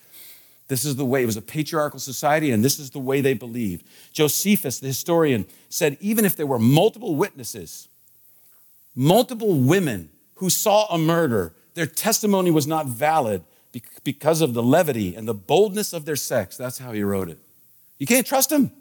This 0.69 0.85
is 0.85 0.95
the 0.95 1.05
way. 1.05 1.21
It 1.21 1.27
was 1.27 1.37
a 1.37 1.41
patriarchal 1.41 1.99
society, 1.99 2.49
and 2.49 2.65
this 2.65 2.79
is 2.79 2.89
the 2.89 2.99
way 2.99 3.21
they 3.21 3.35
believed. 3.35 3.85
Josephus, 4.11 4.79
the 4.79 4.87
historian, 4.87 5.45
said 5.69 5.97
even 6.01 6.25
if 6.25 6.35
there 6.35 6.47
were 6.47 6.59
multiple 6.59 7.15
witnesses, 7.15 7.87
multiple 8.95 9.53
women 9.53 10.09
who 10.35 10.49
saw 10.49 10.87
a 10.87 10.97
murder, 10.97 11.53
their 11.75 11.85
testimony 11.85 12.49
was 12.49 12.65
not 12.65 12.87
valid 12.87 13.43
because 14.03 14.41
of 14.41 14.55
the 14.55 14.63
levity 14.63 15.15
and 15.15 15.27
the 15.27 15.33
boldness 15.35 15.93
of 15.93 16.05
their 16.05 16.15
sex. 16.15 16.57
That's 16.57 16.79
how 16.79 16.91
he 16.91 17.03
wrote 17.03 17.29
it. 17.29 17.37
You 17.99 18.07
can't 18.07 18.25
trust 18.25 18.49
them. 18.49 18.71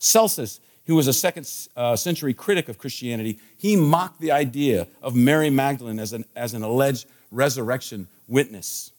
Celsus, 0.00 0.58
who 0.86 0.96
was 0.96 1.06
a 1.06 1.12
second 1.12 1.48
uh, 1.76 1.94
century 1.94 2.34
critic 2.34 2.68
of 2.68 2.78
Christianity, 2.78 3.38
he 3.56 3.76
mocked 3.76 4.20
the 4.20 4.32
idea 4.32 4.88
of 5.00 5.14
Mary 5.14 5.50
Magdalene 5.50 6.00
as 6.00 6.12
an, 6.12 6.24
as 6.34 6.54
an 6.54 6.64
alleged 6.64 7.06
resurrection 7.30 8.08
witness. 8.26 8.90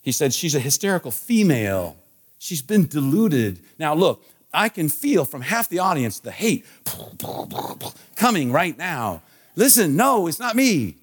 He 0.00 0.12
said, 0.12 0.32
She's 0.32 0.54
a 0.54 0.60
hysterical 0.60 1.10
female. 1.10 1.96
She's 2.38 2.62
been 2.62 2.86
deluded. 2.86 3.60
Now, 3.78 3.94
look, 3.94 4.24
I 4.54 4.68
can 4.68 4.88
feel 4.88 5.24
from 5.24 5.42
half 5.42 5.68
the 5.68 5.80
audience 5.80 6.18
the 6.18 6.32
hate 6.32 6.64
coming 8.16 8.52
right 8.52 8.76
now. 8.78 9.22
Listen, 9.54 9.96
no, 9.96 10.26
it's 10.28 10.40
not 10.40 10.56
me. 10.56 10.96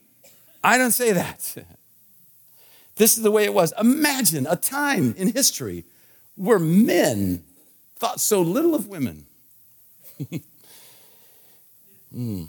I 0.64 0.78
don't 0.78 0.92
say 0.92 1.12
that. 1.14 1.56
This 2.96 3.16
is 3.16 3.24
the 3.24 3.32
way 3.32 3.46
it 3.46 3.54
was. 3.54 3.74
Imagine 3.80 4.46
a 4.46 4.58
time 4.58 5.16
in 5.18 5.32
history 5.32 5.86
where 6.36 6.60
men 6.60 7.46
thought 8.00 8.22
so 8.22 8.42
little 8.42 8.74
of 8.74 8.88
women. 8.88 9.26
mm. 12.16 12.48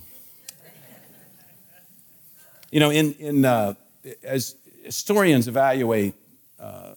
You 2.70 2.80
know, 2.80 2.90
in, 2.90 3.12
in, 3.14 3.44
uh, 3.44 3.74
as 4.22 4.54
historians 4.84 5.48
evaluate 5.48 6.14
uh, 6.60 6.94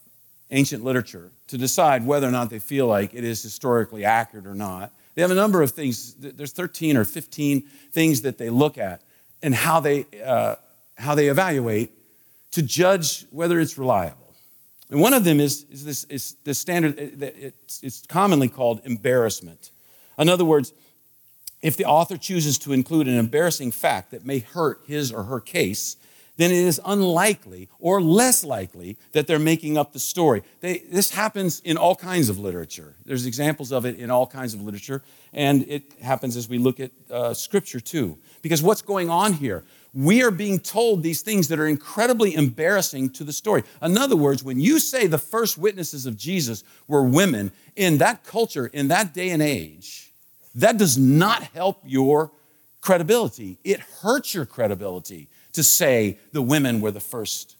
ancient 0.52 0.84
literature 0.84 1.32
to 1.48 1.58
decide 1.58 2.06
whether 2.06 2.28
or 2.28 2.32
not 2.32 2.52
they 2.52 2.60
feel 2.60 2.86
like 2.86 3.16
it 3.16 3.24
is 3.24 3.42
historically 3.42 4.06
accurate 4.06 4.46
or 4.46 4.54
not, 4.54 4.94
they 5.16 5.24
have 5.24 5.32
a 5.32 5.36
number 5.36 5.64
of 5.64 5.72
things. 5.72 6.14
There's 6.14 6.52
13 6.52 6.96
or 6.96 7.06
15 7.06 7.62
things 7.92 8.22
that 8.22 8.38
they 8.38 8.52
look 8.52 8.78
at 8.78 9.02
and 9.42 9.54
how 9.54 9.80
they, 9.80 10.06
uh, 10.24 10.56
how 10.96 11.16
they 11.16 11.28
evaluate 11.28 11.92
to 12.52 12.62
judge 12.62 13.26
whether 13.32 13.60
it's 13.60 13.80
reliable. 13.80 14.23
And 14.94 15.02
one 15.02 15.14
of 15.14 15.24
them 15.24 15.40
is, 15.40 15.66
is 15.72 15.84
this, 15.84 16.04
is 16.04 16.36
this 16.44 16.60
standard, 16.60 17.00
it's, 17.00 17.82
it's 17.82 18.06
commonly 18.06 18.48
called 18.48 18.80
embarrassment. 18.84 19.72
In 20.20 20.30
other 20.30 20.46
words, 20.46 20.72
if 21.64 21.76
the 21.76 21.86
author 21.86 22.16
chooses 22.16 22.60
to 22.60 22.74
include 22.74 23.08
an 23.08 23.18
embarrassing 23.18 23.72
fact 23.72 24.12
that 24.12 24.24
may 24.24 24.38
hurt 24.38 24.82
his 24.86 25.12
or 25.12 25.24
her 25.24 25.40
case, 25.40 25.98
then 26.38 26.52
it 26.52 26.58
is 26.58 26.80
unlikely 26.86 27.70
or 27.80 28.04
less 28.04 28.44
likely 28.44 29.00
that 29.14 29.26
they're 29.26 29.40
making 29.40 29.80
up 29.80 29.94
the 29.94 30.00
story. 30.00 30.44
They, 30.62 30.84
this 30.92 31.10
happens 31.10 31.60
in 31.62 31.76
all 31.76 31.96
kinds 31.96 32.30
of 32.30 32.38
literature. 32.38 32.94
There's 33.04 33.26
examples 33.26 33.72
of 33.72 33.86
it 33.86 33.98
in 33.98 34.12
all 34.12 34.28
kinds 34.28 34.54
of 34.54 34.62
literature, 34.62 35.02
and 35.34 35.66
it 35.68 35.92
happens 36.04 36.38
as 36.38 36.48
we 36.48 36.60
look 36.60 36.80
at 36.80 36.92
uh, 37.10 37.34
Scripture 37.34 37.80
too. 37.80 38.20
Because 38.44 38.62
what's 38.62 38.84
going 38.84 39.10
on 39.10 39.34
here? 39.34 39.64
We 39.94 40.24
are 40.24 40.32
being 40.32 40.60
told 40.60 41.04
these 41.04 41.22
things 41.22 41.48
that 41.50 41.60
are 41.60 41.68
incredibly 41.68 42.34
embarrassing 42.34 43.12
to 43.12 43.24
the 43.24 43.34
story. 43.34 43.64
In 43.82 43.98
other 43.98 44.16
words, 44.16 44.44
when 44.44 44.60
you 44.60 44.80
say 44.80 45.06
the 45.06 45.20
first 45.20 45.58
witnesses 45.58 46.06
of 46.06 46.18
Jesus 46.18 46.64
were 46.88 47.04
women 47.04 47.52
in 47.76 48.00
that 48.00 48.24
culture, 48.24 48.68
in 48.68 48.88
that 48.88 49.14
day 49.14 49.30
and 49.30 49.42
age, 49.42 50.12
that 50.56 50.78
does 50.78 50.98
not 50.98 51.44
help 51.44 51.82
your 51.86 52.32
credibility. 52.82 53.60
It 53.64 53.80
hurts 53.80 54.34
your 54.34 54.46
credibility 54.46 55.30
to 55.54 55.64
say 55.64 56.20
the 56.32 56.42
women 56.42 56.82
were 56.82 56.92
the 56.92 57.00
first, 57.00 57.56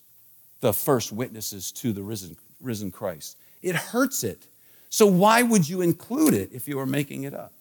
the 0.60 0.74
first 0.74 1.12
witnesses 1.12 1.72
to 1.74 1.94
the 1.94 2.02
risen, 2.02 2.36
risen 2.60 2.92
Christ. 2.92 3.38
It 3.62 3.76
hurts 3.76 4.24
it. 4.24 4.48
So 4.90 5.06
why 5.06 5.44
would 5.44 5.70
you 5.70 5.82
include 5.82 6.34
it 6.34 6.50
if 6.52 6.68
you 6.68 6.78
were 6.78 6.86
making 6.86 7.24
it 7.24 7.34
up? 7.34 7.54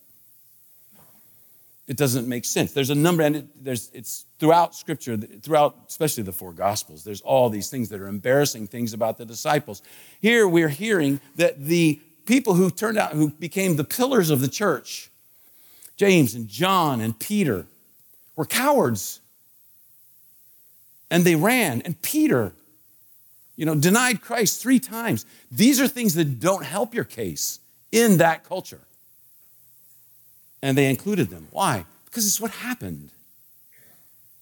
It 1.89 1.97
doesn't 1.97 2.29
make 2.29 2.45
sense. 2.45 2.73
There's 2.73 2.91
a 2.91 2.95
number, 2.95 3.23
and 3.23 3.37
it, 3.37 3.65
there's, 3.65 3.91
it's 3.93 4.25
throughout 4.39 4.75
Scripture, 4.75 5.17
throughout 5.17 5.77
especially 5.89 6.23
the 6.23 6.33
four 6.33 6.53
Gospels, 6.53 7.03
there's 7.03 7.21
all 7.21 7.51
these 7.51 7.71
things 7.71 7.89
that 7.89 8.01
are 8.01 8.09
embarrassing 8.09 8.69
things 8.69 8.93
about 8.93 9.19
the 9.19 9.25
disciples. 9.25 9.83
Here 10.21 10.47
we're 10.47 10.69
hearing 10.69 11.21
that 11.37 11.65
the 11.65 12.01
people 12.25 12.55
who 12.55 12.71
turned 12.71 12.99
out, 12.99 13.13
who 13.13 13.31
became 13.31 13.77
the 13.77 13.85
pillars 13.85 14.31
of 14.31 14.41
the 14.41 14.49
church, 14.49 15.11
James 15.97 16.35
and 16.35 16.49
John 16.49 17.01
and 17.01 17.19
Peter, 17.19 17.67
were 18.37 18.47
cowards. 18.47 19.21
And 21.11 21.25
they 21.25 21.35
ran. 21.35 21.83
And 21.83 22.01
Peter, 22.01 22.53
you 23.57 23.67
know, 23.67 23.75
denied 23.75 24.23
Christ 24.23 24.63
three 24.63 24.79
times. 24.79 25.27
These 25.51 25.81
are 25.81 25.89
things 25.89 26.15
that 26.15 26.41
don't 26.41 26.65
help 26.65 26.95
your 26.95 27.05
case 27.05 27.61
in 27.91 28.17
that 28.19 28.45
culture 28.45 28.81
and 30.63 30.79
they 30.79 30.89
included 30.89 31.31
them. 31.31 31.49
Why? 31.51 31.85
Because 32.05 32.27
it's 32.27 32.41
what 32.41 32.53
happened. 32.53 33.11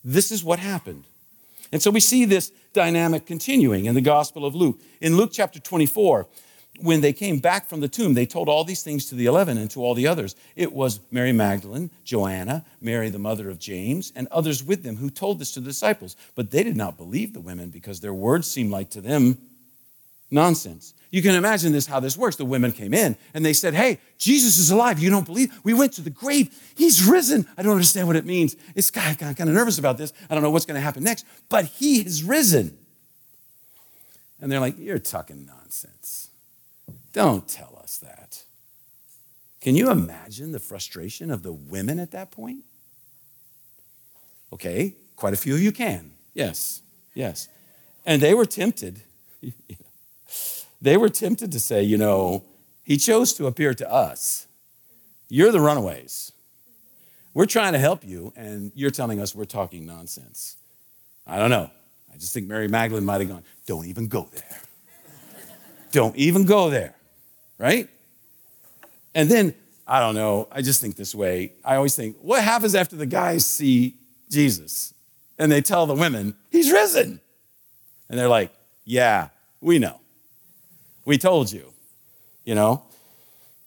This 0.05 0.31
is 0.31 0.45
what 0.45 0.59
happened. 0.59 1.05
And 1.73 1.83
so 1.83 1.91
we 1.91 2.01
see 2.01 2.25
this 2.25 2.51
dynamic 2.73 3.27
continuing 3.27 3.87
in 3.87 3.95
the 3.95 4.01
Gospel 4.01 4.45
of 4.45 4.55
Luke. 4.55 4.81
In 5.01 5.17
Luke 5.17 5.31
chapter 5.33 5.61
24, 5.61 6.27
when 6.81 7.01
they 7.01 7.13
came 7.13 7.39
back 7.39 7.69
from 7.69 7.81
the 7.81 7.89
tomb, 7.89 8.15
they 8.15 8.27
told 8.27 8.49
all 8.49 8.65
these 8.65 8.83
things 8.83 9.07
to 9.07 9.15
the 9.15 9.27
eleven 9.27 9.59
and 9.59 9.71
to 9.71 9.81
all 9.81 9.95
the 9.95 10.07
others. 10.07 10.35
It 10.57 10.73
was 10.73 11.01
Mary 11.11 11.33
Magdalene, 11.33 11.91
Joanna, 12.05 12.65
Mary, 12.81 13.11
the 13.11 13.19
mother 13.19 13.51
of 13.51 13.59
James, 13.59 14.13
and 14.17 14.27
others 14.29 14.63
with 14.63 14.83
them 14.83 14.97
who 14.97 15.11
told 15.11 15.39
this 15.39 15.53
to 15.53 15.61
the 15.61 15.67
disciples. 15.67 16.17
But 16.35 16.51
they 16.51 16.63
did 16.63 16.77
not 16.77 16.97
believe 16.97 17.33
the 17.33 17.41
women 17.41 17.71
because 17.71 18.01
their 18.01 18.15
words 18.15 18.51
seemed 18.51 18.71
like 18.71 18.91
to 18.91 19.01
them 19.01 19.39
nonsense. 20.31 20.95
You 21.11 21.23
can 21.23 21.35
imagine 21.35 21.73
this 21.73 21.87
how 21.87 21.99
this 21.99 22.17
works. 22.17 22.37
The 22.37 22.45
women 22.45 22.71
came 22.71 22.95
in 22.95 23.17
and 23.35 23.45
they 23.45 23.53
said, 23.53 23.75
Hey, 23.75 23.99
Jesus 24.17 24.59
is 24.59 24.71
alive. 24.71 25.01
You 25.01 25.11
don't 25.11 25.27
believe? 25.27 25.53
We 25.65 25.75
went 25.75 25.93
to 25.95 26.03
the 26.03 26.11
grave. 26.11 26.51
He's 26.77 27.05
risen. 27.05 27.47
I 27.59 27.63
don't 27.63 27.73
understand 27.73 28.07
what 28.07 28.17
it 28.17 28.25
means. 28.25 28.57
It's 28.77 28.91
kind 28.91 29.11
of, 29.11 29.19
kind 29.19 29.51
of 29.51 29.55
nervous 29.55 29.79
about 29.79 29.99
this. 29.99 30.13
I 30.29 30.35
don't 30.35 30.43
know 30.43 30.51
what's 30.51 30.67
going 30.67 30.77
to 30.77 30.81
happen 30.81 31.03
next, 31.03 31.27
but 31.49 31.65
he 31.65 32.01
is 32.01 32.23
risen. 32.23 32.79
And 34.41 34.51
they're 34.51 34.61
like, 34.61 34.79
You're 34.79 35.01
talking 35.01 35.47
nonsense. 35.47 36.29
Don't 37.13 37.49
tell 37.49 37.79
us 37.83 37.99
that. 37.99 38.45
Can 39.61 39.75
you 39.75 39.91
imagine 39.91 40.53
the 40.53 40.61
frustration 40.61 41.31
of 41.31 41.43
the 41.43 41.53
women 41.53 41.99
at 41.99 42.13
that 42.13 42.31
point? 42.31 42.65
Okay, 44.53 44.95
quite 45.17 45.35
a 45.35 45.37
few 45.37 45.55
of 45.55 45.61
you 45.61 45.73
can. 45.73 46.13
Yes, 46.35 46.83
yes. 47.15 47.49
And 48.07 48.23
they 48.23 48.33
were 48.33 48.47
tempted. 48.47 49.03
They 50.81 50.97
were 50.97 51.09
tempted 51.09 51.53
to 51.53 51.61
say, 51.61 51.83
you 51.83 51.99
know, 51.99 52.45
he 52.83 52.97
chose 52.97 53.33
to 53.35 53.47
appear 53.47 53.75
to 53.75 53.91
us. 53.91 54.47
You're 55.29 55.53
the 55.53 55.61
runaways. 55.61 56.33
We're 57.35 57.47
trying 57.47 57.75
to 57.75 57.79
help 57.79 58.05
you, 58.05 58.33
and 58.35 58.73
you're 58.75 58.91
telling 58.91 59.21
us 59.21 59.35
we're 59.35 59.45
talking 59.45 59.87
nonsense. 59.87 60.57
I 61.27 61.39
don't 61.39 61.51
know. 61.51 61.71
I 62.13 62.17
just 62.17 62.35
think 62.35 62.49
Mary 62.49 62.67
Magdalene 62.67 63.05
might 63.05 63.21
have 63.21 63.29
gone, 63.29 63.45
don't 63.67 63.87
even 63.87 64.09
go 64.09 64.29
there. 64.33 64.61
don't 65.93 66.17
even 66.17 66.45
go 66.45 66.71
there, 66.71 66.97
right? 67.59 67.89
And 69.15 69.31
then, 69.31 69.55
I 69.87 70.01
don't 70.01 70.15
know, 70.15 70.49
I 70.51 70.63
just 70.63 70.81
think 70.81 70.97
this 70.97 71.15
way. 71.15 71.53
I 71.65 71.77
always 71.77 71.95
think, 71.95 72.17
what 72.21 72.43
happens 72.43 72.75
after 72.75 72.97
the 72.97 73.07
guys 73.07 73.47
see 73.47 73.97
Jesus 74.29 74.93
and 75.39 75.53
they 75.53 75.63
tell 75.63 75.87
the 75.87 75.95
women, 75.95 76.35
he's 76.51 76.73
risen? 76.73 77.21
And 78.09 78.19
they're 78.19 78.29
like, 78.29 78.53
yeah, 78.85 79.29
we 79.61 79.79
know. 79.79 80.00
We 81.05 81.19
told 81.19 81.53
you, 81.53 81.73
you 82.45 82.55
know. 82.55 82.83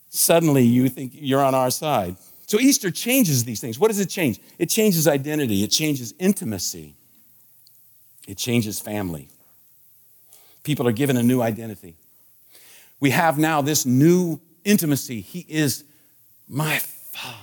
Suddenly 0.10 0.64
you 0.64 0.90
think 0.90 1.14
you're 1.16 1.44
on 1.44 1.56
our 1.56 1.72
side. 1.72 2.18
So 2.46 2.60
Easter 2.60 2.92
changes 2.92 3.46
these 3.46 3.60
things. 3.60 3.80
What 3.80 3.88
does 3.88 4.00
it 4.00 4.10
change? 4.10 4.40
It 4.60 4.70
changes 4.70 5.08
identity, 5.08 5.64
it 5.64 5.70
changes 5.70 6.14
intimacy, 6.20 6.94
it 8.28 8.38
changes 8.38 8.80
family. 8.80 9.30
People 10.64 10.88
are 10.88 10.92
given 10.92 11.18
a 11.18 11.24
new 11.24 11.42
identity. 11.42 11.96
We 13.00 13.10
have 13.10 13.38
now 13.38 13.62
this 13.62 13.86
new 13.86 14.40
intimacy. 14.64 15.20
He 15.20 15.46
is 15.50 15.84
my 16.48 16.80
father, 16.80 17.38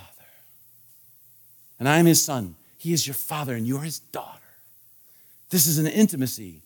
and 1.77 1.87
I 1.87 1.97
am 1.97 2.05
his 2.05 2.23
son. 2.23 2.55
He 2.77 2.93
is 2.93 3.05
your 3.05 3.13
father, 3.13 3.53
and 3.53 3.67
you're 3.67 3.81
his 3.81 3.99
daughter. 3.99 4.39
This 5.49 5.67
is 5.67 5.77
an 5.77 5.87
intimacy 5.87 6.61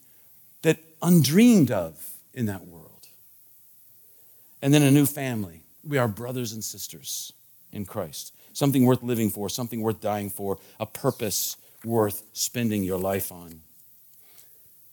that 0.62 0.78
undreamed 1.02 1.72
of 1.72 2.00
in 2.34 2.46
that 2.46 2.66
world 2.68 2.85
and 4.66 4.74
then 4.74 4.82
a 4.82 4.90
new 4.90 5.06
family. 5.06 5.62
We 5.84 6.00
are 6.00 6.08
brothers 6.08 6.54
and 6.54 6.64
sisters 6.64 7.32
in 7.72 7.86
Christ. 7.86 8.34
Something 8.52 8.84
worth 8.84 9.04
living 9.04 9.30
for, 9.30 9.48
something 9.48 9.80
worth 9.80 10.02
dying 10.02 10.32
for, 10.32 10.58
a 10.80 10.88
purpose 10.88 11.56
worth 11.84 12.24
spending 12.34 12.84
your 12.84 12.98
life 12.98 13.32
on. 13.32 13.62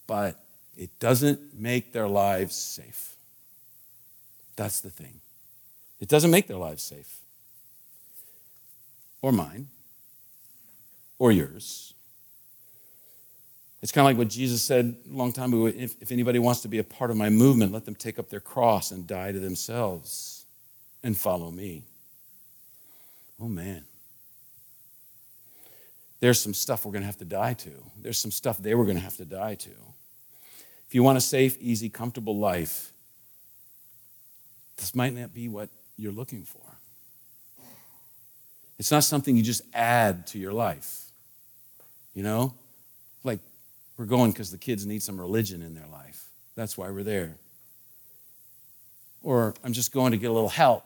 But 0.06 0.38
it 0.76 0.90
doesn't 0.98 1.58
make 1.58 1.94
their 1.94 2.06
lives 2.06 2.54
safe. 2.54 3.16
That's 4.56 4.80
the 4.80 4.90
thing. 4.90 5.20
It 6.00 6.08
doesn't 6.10 6.30
make 6.30 6.48
their 6.48 6.58
lives 6.58 6.82
safe. 6.82 7.20
Or 9.22 9.32
mine. 9.32 9.68
Or 11.18 11.32
yours. 11.32 11.91
It's 13.82 13.90
kind 13.90 14.06
of 14.06 14.10
like 14.10 14.18
what 14.18 14.28
Jesus 14.28 14.62
said 14.62 14.94
a 15.10 15.14
long 15.14 15.32
time 15.32 15.52
ago 15.52 15.66
if, 15.66 16.00
if 16.00 16.12
anybody 16.12 16.38
wants 16.38 16.60
to 16.60 16.68
be 16.68 16.78
a 16.78 16.84
part 16.84 17.10
of 17.10 17.16
my 17.16 17.28
movement, 17.28 17.72
let 17.72 17.84
them 17.84 17.96
take 17.96 18.18
up 18.18 18.28
their 18.28 18.40
cross 18.40 18.92
and 18.92 19.06
die 19.06 19.32
to 19.32 19.40
themselves 19.40 20.44
and 21.02 21.16
follow 21.16 21.50
me. 21.50 21.82
Oh, 23.40 23.48
man. 23.48 23.84
There's 26.20 26.40
some 26.40 26.54
stuff 26.54 26.84
we're 26.84 26.92
going 26.92 27.02
to 27.02 27.06
have 27.06 27.18
to 27.18 27.24
die 27.24 27.54
to. 27.54 27.72
There's 28.00 28.18
some 28.18 28.30
stuff 28.30 28.58
they 28.58 28.76
were 28.76 28.84
going 28.84 28.96
to 28.96 29.02
have 29.02 29.16
to 29.16 29.24
die 29.24 29.56
to. 29.56 29.70
If 30.86 30.94
you 30.94 31.02
want 31.02 31.18
a 31.18 31.20
safe, 31.20 31.58
easy, 31.60 31.88
comfortable 31.88 32.38
life, 32.38 32.92
this 34.76 34.94
might 34.94 35.14
not 35.14 35.34
be 35.34 35.48
what 35.48 35.70
you're 35.96 36.12
looking 36.12 36.44
for. 36.44 36.62
It's 38.78 38.92
not 38.92 39.02
something 39.02 39.36
you 39.36 39.42
just 39.42 39.62
add 39.74 40.28
to 40.28 40.38
your 40.38 40.52
life. 40.52 41.06
You 42.14 42.22
know? 42.22 42.54
We're 43.96 44.06
going 44.06 44.32
because 44.32 44.50
the 44.50 44.58
kids 44.58 44.86
need 44.86 45.02
some 45.02 45.20
religion 45.20 45.62
in 45.62 45.74
their 45.74 45.86
life. 45.86 46.24
That's 46.54 46.76
why 46.76 46.90
we're 46.90 47.02
there. 47.02 47.36
Or 49.22 49.54
I'm 49.62 49.72
just 49.72 49.92
going 49.92 50.12
to 50.12 50.18
get 50.18 50.30
a 50.30 50.32
little 50.32 50.48
help. 50.48 50.84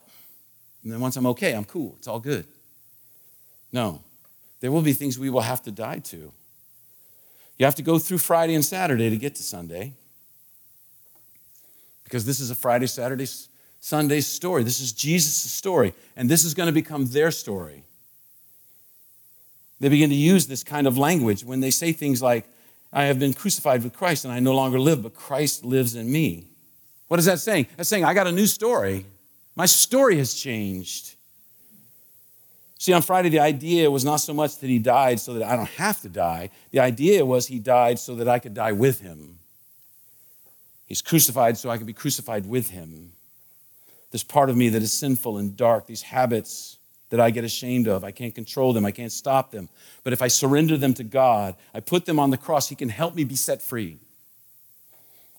And 0.82 0.92
then 0.92 1.00
once 1.00 1.16
I'm 1.16 1.26
okay, 1.26 1.52
I'm 1.52 1.64
cool. 1.64 1.94
It's 1.98 2.08
all 2.08 2.20
good. 2.20 2.46
No. 3.72 4.02
There 4.60 4.70
will 4.70 4.82
be 4.82 4.92
things 4.92 5.18
we 5.18 5.30
will 5.30 5.40
have 5.40 5.62
to 5.64 5.70
die 5.70 5.98
to. 6.00 6.32
You 7.58 7.64
have 7.64 7.74
to 7.76 7.82
go 7.82 7.98
through 7.98 8.18
Friday 8.18 8.54
and 8.54 8.64
Saturday 8.64 9.10
to 9.10 9.16
get 9.16 9.34
to 9.36 9.42
Sunday. 9.42 9.94
Because 12.04 12.24
this 12.24 12.38
is 12.38 12.50
a 12.50 12.54
Friday, 12.54 12.86
Saturday, 12.86 13.26
Sunday 13.80 14.20
story. 14.20 14.62
This 14.62 14.80
is 14.80 14.92
Jesus' 14.92 15.50
story. 15.50 15.94
And 16.16 16.28
this 16.28 16.44
is 16.44 16.54
going 16.54 16.66
to 16.68 16.72
become 16.72 17.06
their 17.06 17.30
story. 17.30 17.84
They 19.80 19.88
begin 19.88 20.10
to 20.10 20.16
use 20.16 20.46
this 20.46 20.62
kind 20.62 20.86
of 20.86 20.96
language 20.96 21.44
when 21.44 21.60
they 21.60 21.70
say 21.70 21.92
things 21.92 22.22
like, 22.22 22.46
I 22.96 23.04
have 23.04 23.18
been 23.18 23.34
crucified 23.34 23.84
with 23.84 23.92
Christ 23.92 24.24
and 24.24 24.32
I 24.32 24.40
no 24.40 24.54
longer 24.54 24.80
live, 24.80 25.02
but 25.02 25.14
Christ 25.14 25.66
lives 25.66 25.96
in 25.96 26.10
me. 26.10 26.46
What 27.08 27.20
is 27.20 27.26
that 27.26 27.40
saying? 27.40 27.66
That's 27.76 27.90
saying, 27.90 28.06
I 28.06 28.14
got 28.14 28.26
a 28.26 28.32
new 28.32 28.46
story. 28.46 29.04
My 29.54 29.66
story 29.66 30.16
has 30.16 30.32
changed. 30.32 31.14
See, 32.78 32.94
on 32.94 33.02
Friday, 33.02 33.28
the 33.28 33.40
idea 33.40 33.90
was 33.90 34.02
not 34.02 34.16
so 34.16 34.32
much 34.32 34.56
that 34.60 34.68
he 34.68 34.78
died 34.78 35.20
so 35.20 35.34
that 35.34 35.46
I 35.46 35.56
don't 35.56 35.68
have 35.68 36.00
to 36.00 36.08
die. 36.08 36.48
The 36.70 36.80
idea 36.80 37.22
was 37.26 37.46
he 37.46 37.58
died 37.58 37.98
so 37.98 38.14
that 38.14 38.28
I 38.28 38.38
could 38.38 38.54
die 38.54 38.72
with 38.72 39.02
him. 39.02 39.40
He's 40.86 41.02
crucified 41.02 41.58
so 41.58 41.68
I 41.68 41.76
can 41.76 41.84
be 41.86 41.92
crucified 41.92 42.46
with 42.46 42.70
him. 42.70 43.12
This 44.10 44.24
part 44.24 44.48
of 44.48 44.56
me 44.56 44.70
that 44.70 44.80
is 44.80 44.94
sinful 44.94 45.36
and 45.36 45.54
dark, 45.54 45.86
these 45.86 46.00
habits 46.00 46.75
that 47.10 47.20
I 47.20 47.30
get 47.30 47.44
ashamed 47.44 47.86
of, 47.86 48.04
I 48.04 48.10
can't 48.10 48.34
control 48.34 48.72
them, 48.72 48.84
I 48.84 48.90
can't 48.90 49.12
stop 49.12 49.50
them. 49.50 49.68
But 50.02 50.12
if 50.12 50.22
I 50.22 50.28
surrender 50.28 50.76
them 50.76 50.94
to 50.94 51.04
God, 51.04 51.54
I 51.72 51.80
put 51.80 52.04
them 52.04 52.18
on 52.18 52.30
the 52.30 52.36
cross, 52.36 52.68
he 52.68 52.74
can 52.74 52.88
help 52.88 53.14
me 53.14 53.24
be 53.24 53.36
set 53.36 53.62
free. 53.62 53.98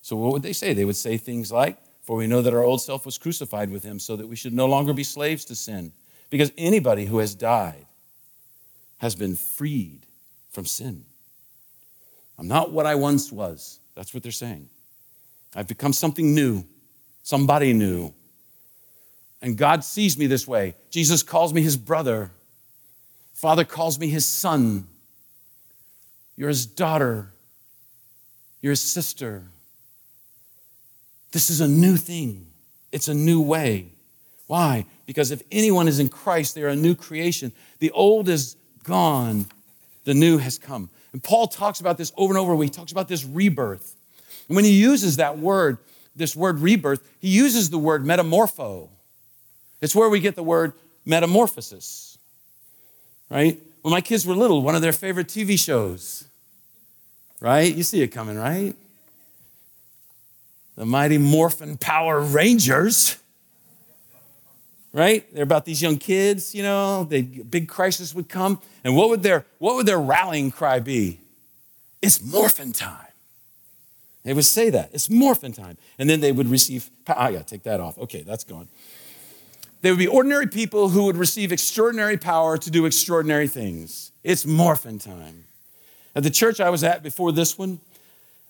So, 0.02 0.16
what 0.16 0.32
would 0.32 0.42
they 0.42 0.54
say? 0.54 0.72
They 0.72 0.84
would 0.84 0.96
say 0.96 1.18
things 1.18 1.52
like, 1.52 1.76
For 2.02 2.16
we 2.16 2.26
know 2.26 2.40
that 2.40 2.54
our 2.54 2.62
old 2.62 2.80
self 2.80 3.04
was 3.04 3.18
crucified 3.18 3.70
with 3.70 3.82
him 3.82 3.98
so 3.98 4.16
that 4.16 4.26
we 4.26 4.36
should 4.36 4.54
no 4.54 4.66
longer 4.66 4.94
be 4.94 5.04
slaves 5.04 5.44
to 5.46 5.54
sin. 5.54 5.92
Because 6.30 6.52
anybody 6.56 7.04
who 7.04 7.18
has 7.18 7.34
died 7.34 7.86
has 8.98 9.14
been 9.14 9.36
freed 9.36 10.00
from 10.50 10.64
sin. 10.64 11.04
I'm 12.38 12.48
not 12.48 12.72
what 12.72 12.86
I 12.86 12.94
once 12.94 13.32
was. 13.32 13.80
That's 13.94 14.14
what 14.14 14.22
they're 14.22 14.32
saying. 14.32 14.68
I've 15.54 15.68
become 15.68 15.92
something 15.92 16.34
new, 16.34 16.64
somebody 17.22 17.72
new. 17.72 18.12
And 19.40 19.56
God 19.56 19.84
sees 19.84 20.18
me 20.18 20.26
this 20.26 20.46
way. 20.46 20.74
Jesus 20.90 21.22
calls 21.22 21.52
me 21.54 21.62
his 21.62 21.76
brother. 21.76 22.32
Father 23.32 23.64
calls 23.64 23.98
me 23.98 24.08
his 24.08 24.26
son. 24.26 24.88
You're 26.36 26.48
his 26.48 26.66
daughter. 26.66 27.30
You're 28.60 28.72
his 28.72 28.80
sister. 28.80 29.44
This 31.32 31.50
is 31.50 31.60
a 31.60 31.68
new 31.68 31.96
thing, 31.96 32.46
it's 32.92 33.08
a 33.08 33.14
new 33.14 33.40
way. 33.40 33.88
Why? 34.46 34.86
Because 35.04 35.30
if 35.30 35.42
anyone 35.52 35.88
is 35.88 35.98
in 35.98 36.08
Christ, 36.08 36.54
they 36.54 36.62
are 36.62 36.68
a 36.68 36.76
new 36.76 36.94
creation. 36.94 37.52
The 37.80 37.90
old 37.90 38.30
is 38.30 38.56
gone, 38.82 39.44
the 40.04 40.14
new 40.14 40.38
has 40.38 40.58
come. 40.58 40.88
And 41.12 41.22
Paul 41.22 41.48
talks 41.48 41.80
about 41.80 41.98
this 41.98 42.12
over 42.16 42.32
and 42.32 42.38
over. 42.38 42.60
He 42.62 42.70
talks 42.70 42.92
about 42.92 43.08
this 43.08 43.24
rebirth. 43.24 43.94
And 44.48 44.56
when 44.56 44.64
he 44.64 44.72
uses 44.72 45.16
that 45.16 45.38
word, 45.38 45.78
this 46.16 46.34
word 46.34 46.60
rebirth, 46.60 47.06
he 47.20 47.28
uses 47.28 47.68
the 47.68 47.78
word 47.78 48.04
metamorpho. 48.04 48.88
It's 49.80 49.94
where 49.94 50.08
we 50.08 50.20
get 50.20 50.34
the 50.34 50.42
word 50.42 50.72
metamorphosis, 51.04 52.18
right? 53.30 53.60
When 53.82 53.92
my 53.92 54.00
kids 54.00 54.26
were 54.26 54.34
little, 54.34 54.62
one 54.62 54.74
of 54.74 54.82
their 54.82 54.92
favorite 54.92 55.28
TV 55.28 55.58
shows, 55.58 56.24
right? 57.40 57.74
You 57.74 57.82
see 57.82 58.02
it 58.02 58.08
coming, 58.08 58.36
right? 58.36 58.74
The 60.76 60.84
Mighty 60.84 61.18
Morphin 61.18 61.76
Power 61.76 62.20
Rangers 62.20 63.18
right? 64.92 65.32
They're 65.34 65.44
about 65.44 65.64
these 65.64 65.82
young 65.82 65.98
kids, 65.98 66.54
you 66.54 66.62
know, 66.62 67.04
they, 67.04 67.22
big 67.22 67.68
crisis 67.68 68.14
would 68.14 68.28
come. 68.28 68.60
And 68.84 68.96
what 68.96 69.08
would 69.10 69.22
their, 69.22 69.44
what 69.58 69.76
would 69.76 69.86
their 69.86 70.00
rallying 70.00 70.50
cry 70.50 70.80
be? 70.80 71.20
It's 72.00 72.22
morphin 72.22 72.72
time. 72.72 73.06
They 74.24 74.32
would 74.32 74.44
say 74.44 74.70
that. 74.70 74.90
It's 74.92 75.08
morphin 75.08 75.52
time. 75.52 75.78
And 75.98 76.08
then 76.08 76.20
they 76.20 76.32
would 76.32 76.48
receive, 76.48 76.90
I 77.06 77.32
gotta 77.32 77.38
ah, 77.38 77.42
take 77.42 77.62
that 77.64 77.80
off. 77.80 77.98
Okay, 77.98 78.22
that's 78.22 78.44
gone. 78.44 78.68
They 79.80 79.90
would 79.90 79.98
be 79.98 80.08
ordinary 80.08 80.46
people 80.46 80.88
who 80.88 81.04
would 81.04 81.16
receive 81.16 81.52
extraordinary 81.52 82.16
power 82.16 82.58
to 82.58 82.70
do 82.70 82.84
extraordinary 82.84 83.46
things. 83.46 84.12
It's 84.24 84.44
morphin 84.44 84.98
time. 84.98 85.44
At 86.16 86.24
the 86.24 86.30
church 86.30 86.60
I 86.60 86.70
was 86.70 86.82
at 86.82 87.02
before 87.02 87.30
this 87.30 87.56
one, 87.56 87.80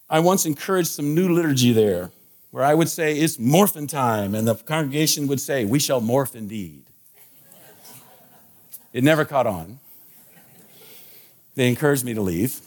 I 0.09 0.21
once 0.21 0.47
encouraged 0.47 0.88
some 0.88 1.14
new 1.14 1.29
liturgy 1.29 1.73
there 1.73 2.11
where 2.51 2.64
I 2.64 2.73
would 2.73 2.88
say, 2.88 3.19
It's 3.19 3.38
morphin 3.38 3.87
time, 3.87 4.35
and 4.35 4.49
the 4.49 4.55
congregation 4.55 5.27
would 5.27 5.41
say, 5.41 5.67
We 5.67 5.79
shall 5.79 6.01
morph 6.01 6.35
indeed. 6.35 6.85
It 8.93 9.05
never 9.05 9.27
caught 9.27 9.47
on. 9.47 9.81
They 11.55 11.69
encouraged 11.69 12.05
me 12.05 12.14
to 12.14 12.23
leave. 12.23 12.61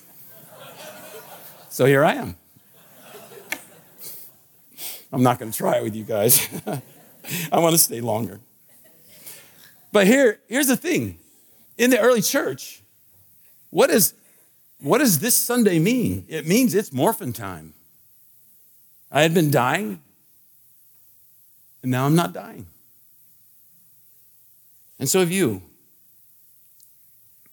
So 1.69 1.85
here 1.85 2.03
I 2.03 2.13
am. 2.13 2.35
I'm 5.11 5.23
not 5.23 5.39
going 5.39 5.51
to 5.51 5.57
try 5.57 5.77
it 5.77 5.83
with 5.83 5.95
you 5.95 6.03
guys. 6.03 6.47
I 7.51 7.59
want 7.59 7.73
to 7.73 7.77
stay 7.77 8.01
longer. 8.01 8.39
But 9.91 10.07
here, 10.07 10.39
here's 10.47 10.67
the 10.67 10.77
thing 10.77 11.19
in 11.77 11.89
the 11.89 11.99
early 11.99 12.21
church, 12.21 12.81
what, 13.69 13.89
is, 13.89 14.13
what 14.79 14.99
does 14.99 15.19
this 15.19 15.35
Sunday 15.35 15.79
mean? 15.79 16.25
It 16.27 16.47
means 16.47 16.75
it's 16.75 16.93
morphin 16.93 17.33
time. 17.33 17.73
I 19.11 19.21
had 19.21 19.33
been 19.33 19.51
dying, 19.51 20.01
and 21.81 21.91
now 21.91 22.05
I'm 22.05 22.15
not 22.15 22.33
dying. 22.33 22.67
And 24.99 25.09
so 25.09 25.19
have 25.19 25.31
you. 25.31 25.61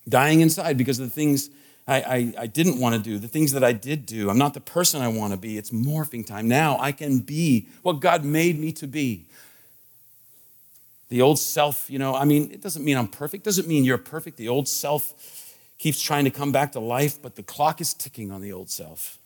Dying 0.09 0.41
inside 0.41 0.79
because 0.79 0.99
of 1.01 1.07
the 1.07 1.15
things 1.15 1.51
I, 1.87 2.01
I, 2.01 2.35
I 2.41 2.47
didn't 2.47 2.79
want 2.79 2.95
to 2.95 3.01
do, 3.01 3.19
the 3.19 3.29
things 3.29 3.53
that 3.53 3.65
I 3.65 3.73
did 3.73 4.05
do. 4.05 4.29
I'm 4.29 4.37
not 4.37 4.53
the 4.53 4.61
person 4.61 5.01
I 5.01 5.09
want 5.09 5.33
to 5.33 5.39
be. 5.39 5.57
It's 5.57 5.71
morphing 5.71 6.27
time. 6.27 6.47
Now 6.47 6.79
I 6.79 6.93
can 6.93 7.21
be 7.21 7.69
what 7.83 8.01
God 8.01 8.25
made 8.25 8.59
me 8.59 8.73
to 8.73 8.87
be. 8.87 9.25
The 11.09 11.23
old 11.23 11.39
self, 11.39 11.89
you 11.91 11.99
know, 11.99 12.15
I 12.15 12.25
mean, 12.25 12.51
it 12.53 12.61
doesn't 12.61 12.85
mean 12.85 12.97
I'm 12.97 13.09
perfect, 13.09 13.45
doesn't 13.45 13.67
mean 13.67 13.85
you're 13.85 13.99
perfect. 13.99 14.37
The 14.37 14.49
old 14.49 14.69
self 14.69 15.57
keeps 15.79 16.01
trying 16.01 16.25
to 16.25 16.31
come 16.31 16.53
back 16.53 16.73
to 16.73 16.81
life, 16.81 17.21
but 17.23 17.37
the 17.37 17.43
clock 17.43 17.81
is 17.81 17.95
ticking 17.95 18.31
on 18.31 18.41
the 18.41 18.53
old 18.53 18.69
self. 18.69 19.19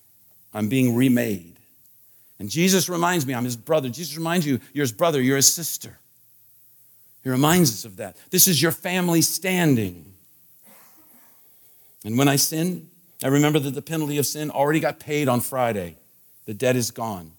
I'm 0.55 0.69
being 0.69 0.95
remade. 0.95 1.57
And 2.39 2.51
Jesus 2.51 2.89
reminds 2.89 3.27
me, 3.27 3.35
I'm 3.35 3.45
his 3.45 3.57
brother. 3.57 3.89
Jesus 3.89 4.17
reminds 4.17 4.47
you, 4.47 4.61
you're 4.73 4.83
his 4.83 4.93
brother, 4.93 5.21
you're 5.21 5.37
his 5.37 5.53
sister. 5.53 5.99
He 7.25 7.31
reminds 7.31 7.73
us 7.73 7.85
of 7.85 7.97
that. 7.97 8.17
This 8.31 8.49
is 8.49 8.61
your 8.61 8.73
family 8.73 9.23
standing. 9.23 10.13
And 12.05 12.19
when 12.19 12.29
I 12.29 12.37
sin, 12.37 12.91
I 13.23 13.29
remember 13.29 13.59
that 13.61 13.75
the 13.75 13.83
penalty 13.83 14.19
of 14.19 14.27
sin 14.27 14.51
already 14.51 14.81
got 14.81 14.99
paid 14.99 15.29
on 15.29 15.41
Friday. 15.41 15.97
The 16.47 16.55
debt 16.55 16.75
is 16.75 16.91
gone. 16.91 17.33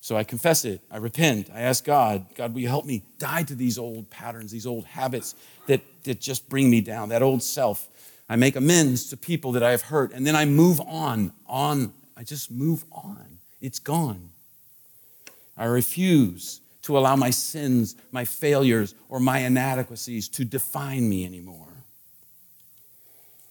So 0.00 0.16
I 0.16 0.24
confess 0.24 0.64
it. 0.64 0.80
I 0.90 0.96
repent. 0.96 1.50
I 1.54 1.60
ask 1.60 1.84
God, 1.84 2.26
God, 2.34 2.54
will 2.54 2.60
you 2.60 2.68
help 2.68 2.86
me 2.86 3.02
die 3.18 3.42
to 3.44 3.54
these 3.54 3.78
old 3.78 4.08
patterns, 4.10 4.50
these 4.50 4.66
old 4.66 4.86
habits 4.86 5.34
that, 5.66 5.82
that 6.04 6.20
just 6.20 6.48
bring 6.48 6.70
me 6.70 6.80
down, 6.80 7.10
that 7.10 7.22
old 7.22 7.42
self. 7.42 7.88
I 8.28 8.36
make 8.36 8.56
amends 8.56 9.10
to 9.10 9.16
people 9.16 9.52
that 9.52 9.62
I 9.62 9.72
have 9.72 9.82
hurt, 9.82 10.12
and 10.12 10.26
then 10.26 10.36
I 10.36 10.44
move 10.46 10.80
on, 10.80 11.32
on. 11.46 11.92
I 12.16 12.22
just 12.22 12.50
move 12.50 12.84
on. 12.90 13.38
It's 13.60 13.78
gone. 13.78 14.30
I 15.56 15.66
refuse 15.66 16.60
to 16.82 16.96
allow 16.96 17.16
my 17.16 17.30
sins, 17.30 17.94
my 18.10 18.24
failures, 18.24 18.94
or 19.10 19.20
my 19.20 19.40
inadequacies 19.40 20.28
to 20.30 20.44
define 20.44 21.06
me 21.08 21.26
anymore. 21.26 21.66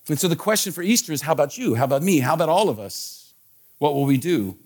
And 0.08 0.20
so 0.20 0.28
the 0.28 0.36
question 0.36 0.74
for 0.74 0.82
Easter 0.82 1.14
is 1.14 1.22
how 1.22 1.34
about 1.34 1.58
you? 1.58 1.76
How 1.76 1.84
about 1.84 2.02
me? 2.02 2.20
How 2.20 2.34
about 2.34 2.50
all 2.50 2.70
of 2.70 2.80
us? 2.80 3.34
What 3.78 3.94
will 3.94 4.06
we 4.06 4.18
do? 4.18 4.58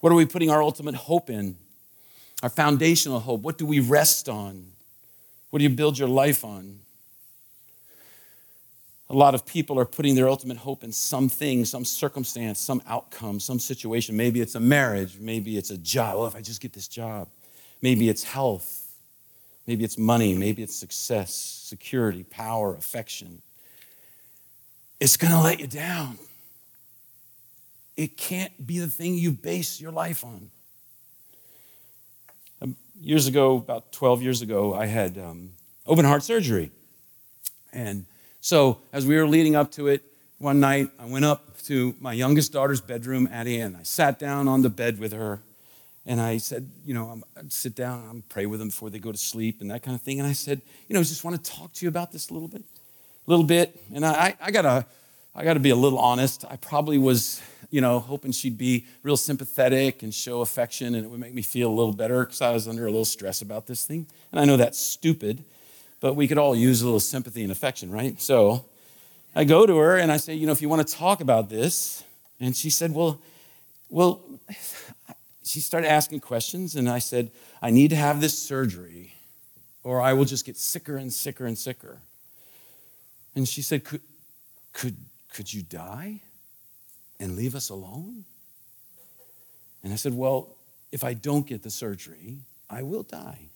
What 0.00 0.12
are 0.12 0.16
we 0.16 0.26
putting 0.26 0.50
our 0.50 0.62
ultimate 0.62 0.94
hope 0.94 1.28
in? 1.30 1.56
Our 2.42 2.48
foundational 2.48 3.20
hope? 3.20 3.40
What 3.40 3.58
do 3.58 3.66
we 3.66 3.80
rest 3.80 4.28
on? 4.28 4.66
What 5.50 5.58
do 5.58 5.64
you 5.64 5.70
build 5.70 5.98
your 5.98 6.08
life 6.08 6.44
on? 6.44 6.80
A 9.10 9.14
lot 9.14 9.34
of 9.34 9.46
people 9.46 9.78
are 9.78 9.86
putting 9.86 10.14
their 10.14 10.28
ultimate 10.28 10.58
hope 10.58 10.84
in 10.84 10.92
something, 10.92 11.64
some 11.64 11.84
circumstance, 11.84 12.60
some 12.60 12.82
outcome, 12.86 13.40
some 13.40 13.58
situation. 13.58 14.16
Maybe 14.16 14.42
it's 14.42 14.54
a 14.54 14.60
marriage, 14.60 15.16
maybe 15.18 15.56
it's 15.56 15.70
a 15.70 15.78
job. 15.78 16.18
Well, 16.18 16.26
if 16.26 16.36
I 16.36 16.42
just 16.42 16.60
get 16.60 16.74
this 16.74 16.86
job, 16.86 17.28
maybe 17.80 18.10
it's 18.10 18.22
health, 18.22 18.86
maybe 19.66 19.82
it's 19.82 19.96
money, 19.96 20.34
maybe 20.34 20.62
it's 20.62 20.76
success, 20.76 21.32
security, 21.32 22.22
power, 22.24 22.74
affection. 22.74 23.40
It's 25.00 25.16
going 25.16 25.32
to 25.32 25.40
let 25.40 25.58
you 25.58 25.66
down. 25.66 26.18
It 27.98 28.16
can't 28.16 28.64
be 28.64 28.78
the 28.78 28.86
thing 28.86 29.16
you 29.16 29.32
base 29.32 29.80
your 29.80 29.90
life 29.90 30.24
on. 30.24 30.52
Um, 32.62 32.76
years 33.00 33.26
ago, 33.26 33.56
about 33.56 33.90
12 33.90 34.22
years 34.22 34.40
ago, 34.40 34.72
I 34.72 34.86
had 34.86 35.18
um, 35.18 35.50
open 35.84 36.04
heart 36.04 36.22
surgery. 36.22 36.70
And 37.72 38.06
so 38.40 38.78
as 38.92 39.04
we 39.04 39.16
were 39.16 39.26
leading 39.26 39.56
up 39.56 39.72
to 39.72 39.88
it, 39.88 40.04
one 40.38 40.60
night 40.60 40.90
I 41.00 41.06
went 41.06 41.24
up 41.24 41.60
to 41.62 41.96
my 41.98 42.12
youngest 42.12 42.52
daughter's 42.52 42.80
bedroom, 42.80 43.28
Addie, 43.32 43.58
and 43.58 43.76
I 43.76 43.82
sat 43.82 44.20
down 44.20 44.46
on 44.46 44.62
the 44.62 44.70
bed 44.70 45.00
with 45.00 45.12
her. 45.12 45.40
And 46.06 46.20
I 46.20 46.36
said, 46.36 46.70
you 46.86 46.94
know, 46.94 47.20
I'd 47.36 47.52
sit 47.52 47.74
down 47.74 48.08
I'd 48.08 48.28
pray 48.28 48.46
with 48.46 48.60
them 48.60 48.68
before 48.68 48.90
they 48.90 49.00
go 49.00 49.10
to 49.10 49.18
sleep 49.18 49.60
and 49.60 49.72
that 49.72 49.82
kind 49.82 49.96
of 49.96 50.02
thing. 50.02 50.20
And 50.20 50.28
I 50.28 50.34
said, 50.34 50.62
you 50.86 50.94
know, 50.94 51.00
I 51.00 51.02
just 51.02 51.24
want 51.24 51.44
to 51.44 51.50
talk 51.50 51.72
to 51.72 51.84
you 51.84 51.88
about 51.88 52.12
this 52.12 52.30
a 52.30 52.32
little 52.32 52.48
bit, 52.48 52.62
a 52.62 53.30
little 53.30 53.44
bit. 53.44 53.76
And 53.92 54.06
I, 54.06 54.36
I 54.40 54.52
gotta, 54.52 54.86
I 55.34 55.42
gotta 55.42 55.58
be 55.58 55.70
a 55.70 55.76
little 55.76 55.98
honest. 55.98 56.44
I 56.48 56.54
probably 56.54 56.96
was, 56.96 57.42
you 57.70 57.80
know, 57.80 58.00
hoping 58.00 58.32
she'd 58.32 58.56
be 58.56 58.86
real 59.02 59.16
sympathetic 59.16 60.02
and 60.02 60.14
show 60.14 60.40
affection, 60.40 60.94
and 60.94 61.04
it 61.04 61.08
would 61.08 61.20
make 61.20 61.34
me 61.34 61.42
feel 61.42 61.68
a 61.68 61.74
little 61.74 61.92
better 61.92 62.24
because 62.24 62.40
I 62.40 62.50
was 62.52 62.66
under 62.66 62.86
a 62.86 62.90
little 62.90 63.04
stress 63.04 63.42
about 63.42 63.66
this 63.66 63.84
thing. 63.84 64.06
And 64.32 64.40
I 64.40 64.44
know 64.44 64.56
that's 64.56 64.78
stupid, 64.78 65.44
but 66.00 66.14
we 66.14 66.26
could 66.26 66.38
all 66.38 66.56
use 66.56 66.80
a 66.80 66.84
little 66.84 67.00
sympathy 67.00 67.42
and 67.42 67.52
affection, 67.52 67.90
right? 67.90 68.20
So 68.20 68.64
I 69.34 69.44
go 69.44 69.66
to 69.66 69.76
her 69.76 69.98
and 69.98 70.10
I 70.10 70.16
say, 70.16 70.34
you 70.34 70.46
know, 70.46 70.52
if 70.52 70.62
you 70.62 70.68
want 70.68 70.86
to 70.86 70.94
talk 70.94 71.20
about 71.20 71.50
this, 71.50 72.04
and 72.40 72.56
she 72.56 72.70
said, 72.70 72.94
well, 72.94 73.20
well, 73.90 74.22
she 75.44 75.60
started 75.60 75.90
asking 75.90 76.20
questions, 76.20 76.74
and 76.74 76.88
I 76.88 76.98
said, 76.98 77.30
I 77.60 77.70
need 77.70 77.88
to 77.90 77.96
have 77.96 78.20
this 78.20 78.38
surgery, 78.38 79.14
or 79.82 80.00
I 80.00 80.14
will 80.14 80.24
just 80.24 80.46
get 80.46 80.56
sicker 80.56 80.96
and 80.96 81.12
sicker 81.12 81.46
and 81.46 81.56
sicker. 81.56 81.98
And 83.34 83.46
she 83.46 83.62
said, 83.62 83.84
Could, 83.84 84.00
could, 84.72 84.96
could 85.32 85.52
you 85.52 85.62
die 85.62 86.20
and 87.20 87.36
leave 87.36 87.54
us 87.54 87.70
alone? 87.70 88.24
And 89.82 89.92
I 89.92 89.96
said, 89.96 90.14
Well, 90.14 90.56
if 90.92 91.04
I 91.04 91.14
don't 91.14 91.46
get 91.46 91.62
the 91.62 91.70
surgery, 91.70 92.38
I 92.68 92.82
will 92.82 93.02
die. 93.02 93.50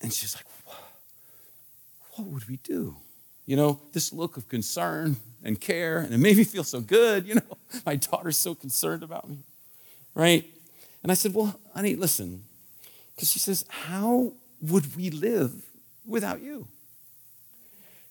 And 0.00 0.12
she's 0.12 0.34
like, 0.34 0.46
What 2.14 2.28
would 2.28 2.48
we 2.48 2.56
do? 2.58 2.96
You 3.46 3.56
know, 3.56 3.80
this 3.92 4.12
look 4.12 4.36
of 4.36 4.48
concern 4.48 5.16
and 5.42 5.60
care, 5.60 5.98
and 5.98 6.14
it 6.14 6.18
made 6.18 6.36
me 6.36 6.44
feel 6.44 6.64
so 6.64 6.80
good. 6.80 7.26
You 7.26 7.36
know, 7.36 7.56
my 7.86 7.96
daughter's 7.96 8.36
so 8.36 8.54
concerned 8.54 9.02
about 9.02 9.28
me, 9.28 9.38
right? 10.14 10.44
And 11.02 11.10
I 11.10 11.14
said, 11.14 11.34
Well, 11.34 11.58
honey, 11.74 11.96
listen, 11.96 12.44
because 13.14 13.30
she 13.30 13.38
says, 13.38 13.64
How 13.68 14.32
would 14.60 14.96
we 14.96 15.10
live 15.10 15.52
without 16.06 16.42
you? 16.42 16.68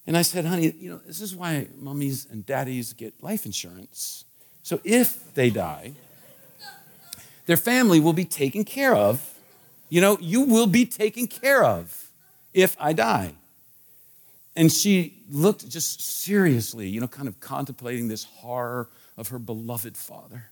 And 0.07 0.17
I 0.17 0.21
said, 0.21 0.45
Honey, 0.45 0.73
you 0.79 0.91
know, 0.91 1.01
this 1.05 1.21
is 1.21 1.35
why 1.35 1.67
mummies 1.77 2.27
and 2.29 2.45
daddies 2.45 2.93
get 2.93 3.21
life 3.21 3.45
insurance. 3.45 4.25
So 4.63 4.79
if 4.83 5.33
they 5.33 5.49
die, 5.49 5.93
their 7.45 7.57
family 7.57 7.99
will 7.99 8.13
be 8.13 8.25
taken 8.25 8.63
care 8.63 8.95
of 8.95 9.35
you 9.89 10.01
know, 10.01 10.17
you 10.21 10.41
will 10.41 10.67
be 10.67 10.85
taken 10.85 11.27
care 11.27 11.63
of 11.63 12.09
if 12.53 12.77
I 12.79 12.93
die. 12.93 13.33
And 14.55 14.71
she 14.71 15.23
looked 15.29 15.67
just 15.67 16.01
seriously, 16.01 16.87
you 16.87 17.01
know, 17.01 17.07
kind 17.07 17.27
of 17.27 17.39
contemplating 17.39 18.07
this 18.07 18.23
horror 18.23 18.89
of 19.17 19.29
her 19.29 19.39
beloved 19.39 19.97
father 19.97 20.45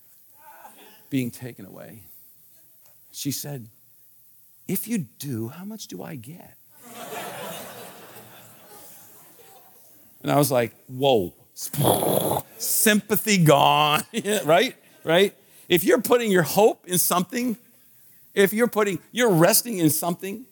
being 1.09 1.29
taken 1.29 1.65
away. 1.65 2.03
She 3.11 3.31
said, 3.31 3.67
If 4.67 4.87
you 4.87 4.97
do, 4.97 5.49
how 5.49 5.65
much 5.65 5.87
do 5.87 6.01
I 6.01 6.15
get? 6.15 6.57
And 10.21 10.31
I 10.31 10.37
was 10.37 10.51
like, 10.51 10.73
Whoa, 10.87 11.33
sympathy 12.57 13.43
gone, 13.43 14.03
right? 14.45 14.75
Right? 15.03 15.35
If 15.69 15.83
you're 15.83 16.01
putting 16.01 16.31
your 16.31 16.43
hope 16.43 16.87
in 16.87 16.97
something 16.97 17.57
if 18.37 18.53
you're 18.53 18.67
putting, 18.67 18.99
you're 19.11 19.31
resting 19.31 19.79
in 19.79 19.89
something 19.89 20.45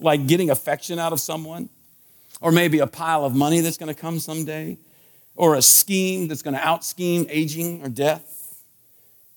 like 0.00 0.26
getting 0.26 0.50
affection 0.50 0.98
out 0.98 1.12
of 1.12 1.20
someone, 1.20 1.68
or 2.40 2.50
maybe 2.50 2.80
a 2.80 2.86
pile 2.86 3.24
of 3.24 3.34
money 3.34 3.60
that's 3.60 3.76
going 3.76 3.94
to 3.94 3.98
come 3.98 4.18
someday, 4.18 4.76
or 5.36 5.54
a 5.54 5.62
scheme 5.62 6.26
that's 6.26 6.42
going 6.42 6.54
to 6.54 6.60
out 6.60 6.84
scheme 6.84 7.26
aging 7.30 7.80
or 7.84 7.88
death, 7.88 8.60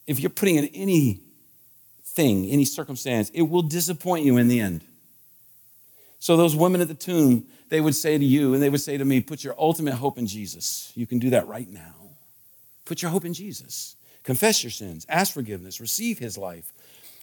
if 0.07 0.19
you're 0.19 0.31
putting 0.31 0.55
in 0.55 0.65
anything, 0.73 2.49
any 2.49 2.65
circumstance, 2.65 3.29
it 3.35 3.43
will 3.43 3.61
disappoint 3.61 4.25
you 4.25 4.37
in 4.37 4.47
the 4.47 4.59
end. 4.59 4.83
So, 6.21 6.37
those 6.37 6.55
women 6.55 6.79
at 6.79 6.87
the 6.87 6.93
tomb, 6.93 7.45
they 7.67 7.81
would 7.81 7.95
say 7.95 8.17
to 8.17 8.23
you, 8.23 8.53
and 8.53 8.63
they 8.63 8.69
would 8.69 8.79
say 8.79 8.97
to 8.97 9.03
me, 9.03 9.19
Put 9.19 9.43
your 9.43 9.55
ultimate 9.57 9.95
hope 9.95 10.17
in 10.17 10.27
Jesus. 10.27 10.93
You 10.95 11.05
can 11.05 11.19
do 11.19 11.31
that 11.31 11.47
right 11.47 11.67
now. 11.67 11.95
Put 12.85 13.01
your 13.01 13.11
hope 13.11 13.25
in 13.25 13.33
Jesus. 13.33 13.97
Confess 14.23 14.63
your 14.63 14.71
sins, 14.71 15.05
ask 15.09 15.33
forgiveness, 15.33 15.81
receive 15.81 16.19
his 16.19 16.37
life, 16.37 16.71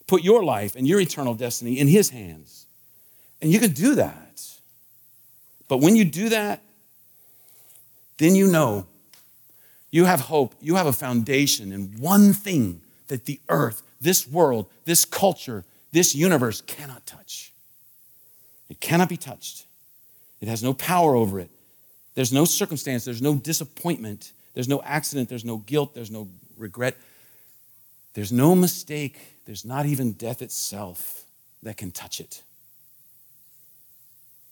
put 0.09 0.25
your 0.25 0.43
life 0.43 0.75
and 0.75 0.89
your 0.89 1.01
eternal 1.01 1.35
destiny 1.35 1.79
in 1.79 1.87
His 1.87 2.11
hands. 2.11 2.67
And 3.41 3.53
you 3.53 3.61
can 3.61 3.71
do 3.71 3.95
that. 3.95 4.43
But 5.69 5.77
when 5.77 5.95
you 5.95 6.05
do 6.05 6.31
that, 6.31 6.61
then 8.17 8.35
you 8.35 8.49
know 8.49 8.87
you 9.93 10.07
have 10.07 10.23
hope, 10.23 10.57
you 10.61 10.75
have 10.75 10.87
a 10.87 10.93
foundation 10.93 11.71
in 11.71 12.01
one 12.01 12.33
thing 12.33 12.81
that 13.07 13.27
the 13.27 13.39
earth, 13.49 13.83
this 14.01 14.27
world, 14.27 14.67
this 14.87 15.05
culture, 15.05 15.65
this 15.93 16.17
universe 16.17 16.61
cannot 16.63 17.07
touch. 17.07 17.48
It 18.69 18.81
cannot 18.81 19.09
be 19.09 19.17
touched. 19.17 19.65
It 20.41 20.49
has 20.49 20.63
no 20.63 20.75
power 20.75 21.15
over 21.15 21.41
it. 21.41 21.51
There's 22.15 22.33
no 22.33 22.45
circumstance, 22.45 23.05
there's 23.05 23.23
no 23.23 23.35
disappointment, 23.37 24.33
there's 24.55 24.69
no 24.69 24.83
accident, 24.83 25.29
there's 25.29 25.45
no 25.45 25.59
guilt, 25.59 25.95
there's 25.95 26.11
no 26.11 26.29
regret, 26.57 26.97
there's 28.15 28.33
no 28.33 28.55
mistake 28.55 29.39
there's 29.49 29.65
not 29.65 29.87
even 29.87 30.13
death 30.13 30.43
itself 30.43 31.25
that 31.63 31.79
can 31.79 31.91
touch 31.91 32.21
it. 32.21 32.43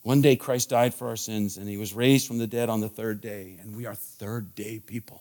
One 0.02 0.22
day 0.22 0.36
Christ 0.36 0.70
died 0.70 0.94
for 0.94 1.08
our 1.08 1.16
sins 1.16 1.58
and 1.58 1.68
he 1.68 1.76
was 1.76 1.92
raised 1.92 2.26
from 2.26 2.38
the 2.38 2.46
dead 2.46 2.70
on 2.70 2.80
the 2.80 2.88
third 2.88 3.20
day, 3.20 3.58
and 3.60 3.76
we 3.76 3.84
are 3.84 3.94
third 3.94 4.54
day 4.54 4.78
people. 4.78 5.20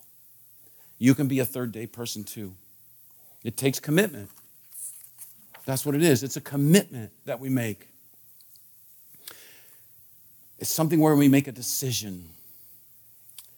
You 0.97 1.13
can 1.13 1.27
be 1.27 1.39
a 1.39 1.45
third 1.45 1.73
day 1.73 1.88
person 1.88 2.23
too. 2.23 2.53
It 3.43 3.58
takes 3.58 3.81
commitment. 3.81 4.29
That's 5.65 5.86
what 5.86 5.93
it 5.93 6.01
is. 6.01 6.23
It's 6.23 6.38
a 6.38 6.41
commitment 6.41 7.12
that 7.25 7.41
we 7.41 7.49
make. 7.49 7.89
It's 10.57 10.69
something 10.69 10.99
where 10.99 11.15
we 11.15 11.27
make 11.27 11.47
a 11.47 11.51
decision. 11.51 12.29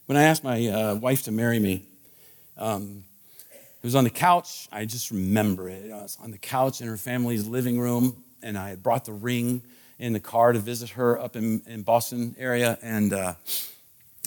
When 0.08 0.18
I 0.18 0.24
asked 0.24 0.44
my 0.44 0.68
uh, 0.68 0.96
wife 0.96 1.24
to 1.24 1.32
marry 1.32 1.60
me, 1.60 1.86
um, 2.58 3.04
it 3.52 3.84
was 3.84 3.94
on 3.94 4.04
the 4.04 4.10
couch. 4.10 4.68
I 4.72 4.86
just 4.86 5.12
remember 5.12 5.70
it. 5.70 5.92
I 5.92 6.02
was 6.02 6.18
on 6.22 6.32
the 6.32 6.40
couch 6.40 6.82
in 6.82 6.88
her 6.88 6.98
family's 6.98 7.46
living 7.46 7.80
room, 7.80 8.24
and 8.42 8.58
I 8.58 8.70
had 8.70 8.82
brought 8.82 9.06
the 9.06 9.14
ring 9.14 9.62
in 10.00 10.14
the 10.14 10.20
car 10.20 10.54
to 10.54 10.60
visit 10.60 10.90
her 10.92 11.20
up 11.20 11.36
in, 11.36 11.62
in 11.68 11.84
Boston 11.84 12.36
area, 12.40 12.80
and 12.82 13.14
uh, 13.14 13.34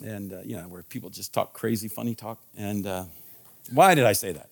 and 0.04 0.32
uh, 0.32 0.40
you 0.44 0.56
know 0.56 0.68
where 0.68 0.84
people 0.84 1.10
just 1.10 1.34
talk 1.34 1.52
crazy, 1.52 1.88
funny 1.88 2.14
talk. 2.14 2.38
And 2.56 2.86
uh, 2.86 3.04
why 3.72 3.96
did 3.96 4.04
I 4.04 4.12
say 4.12 4.30
that? 4.32 4.48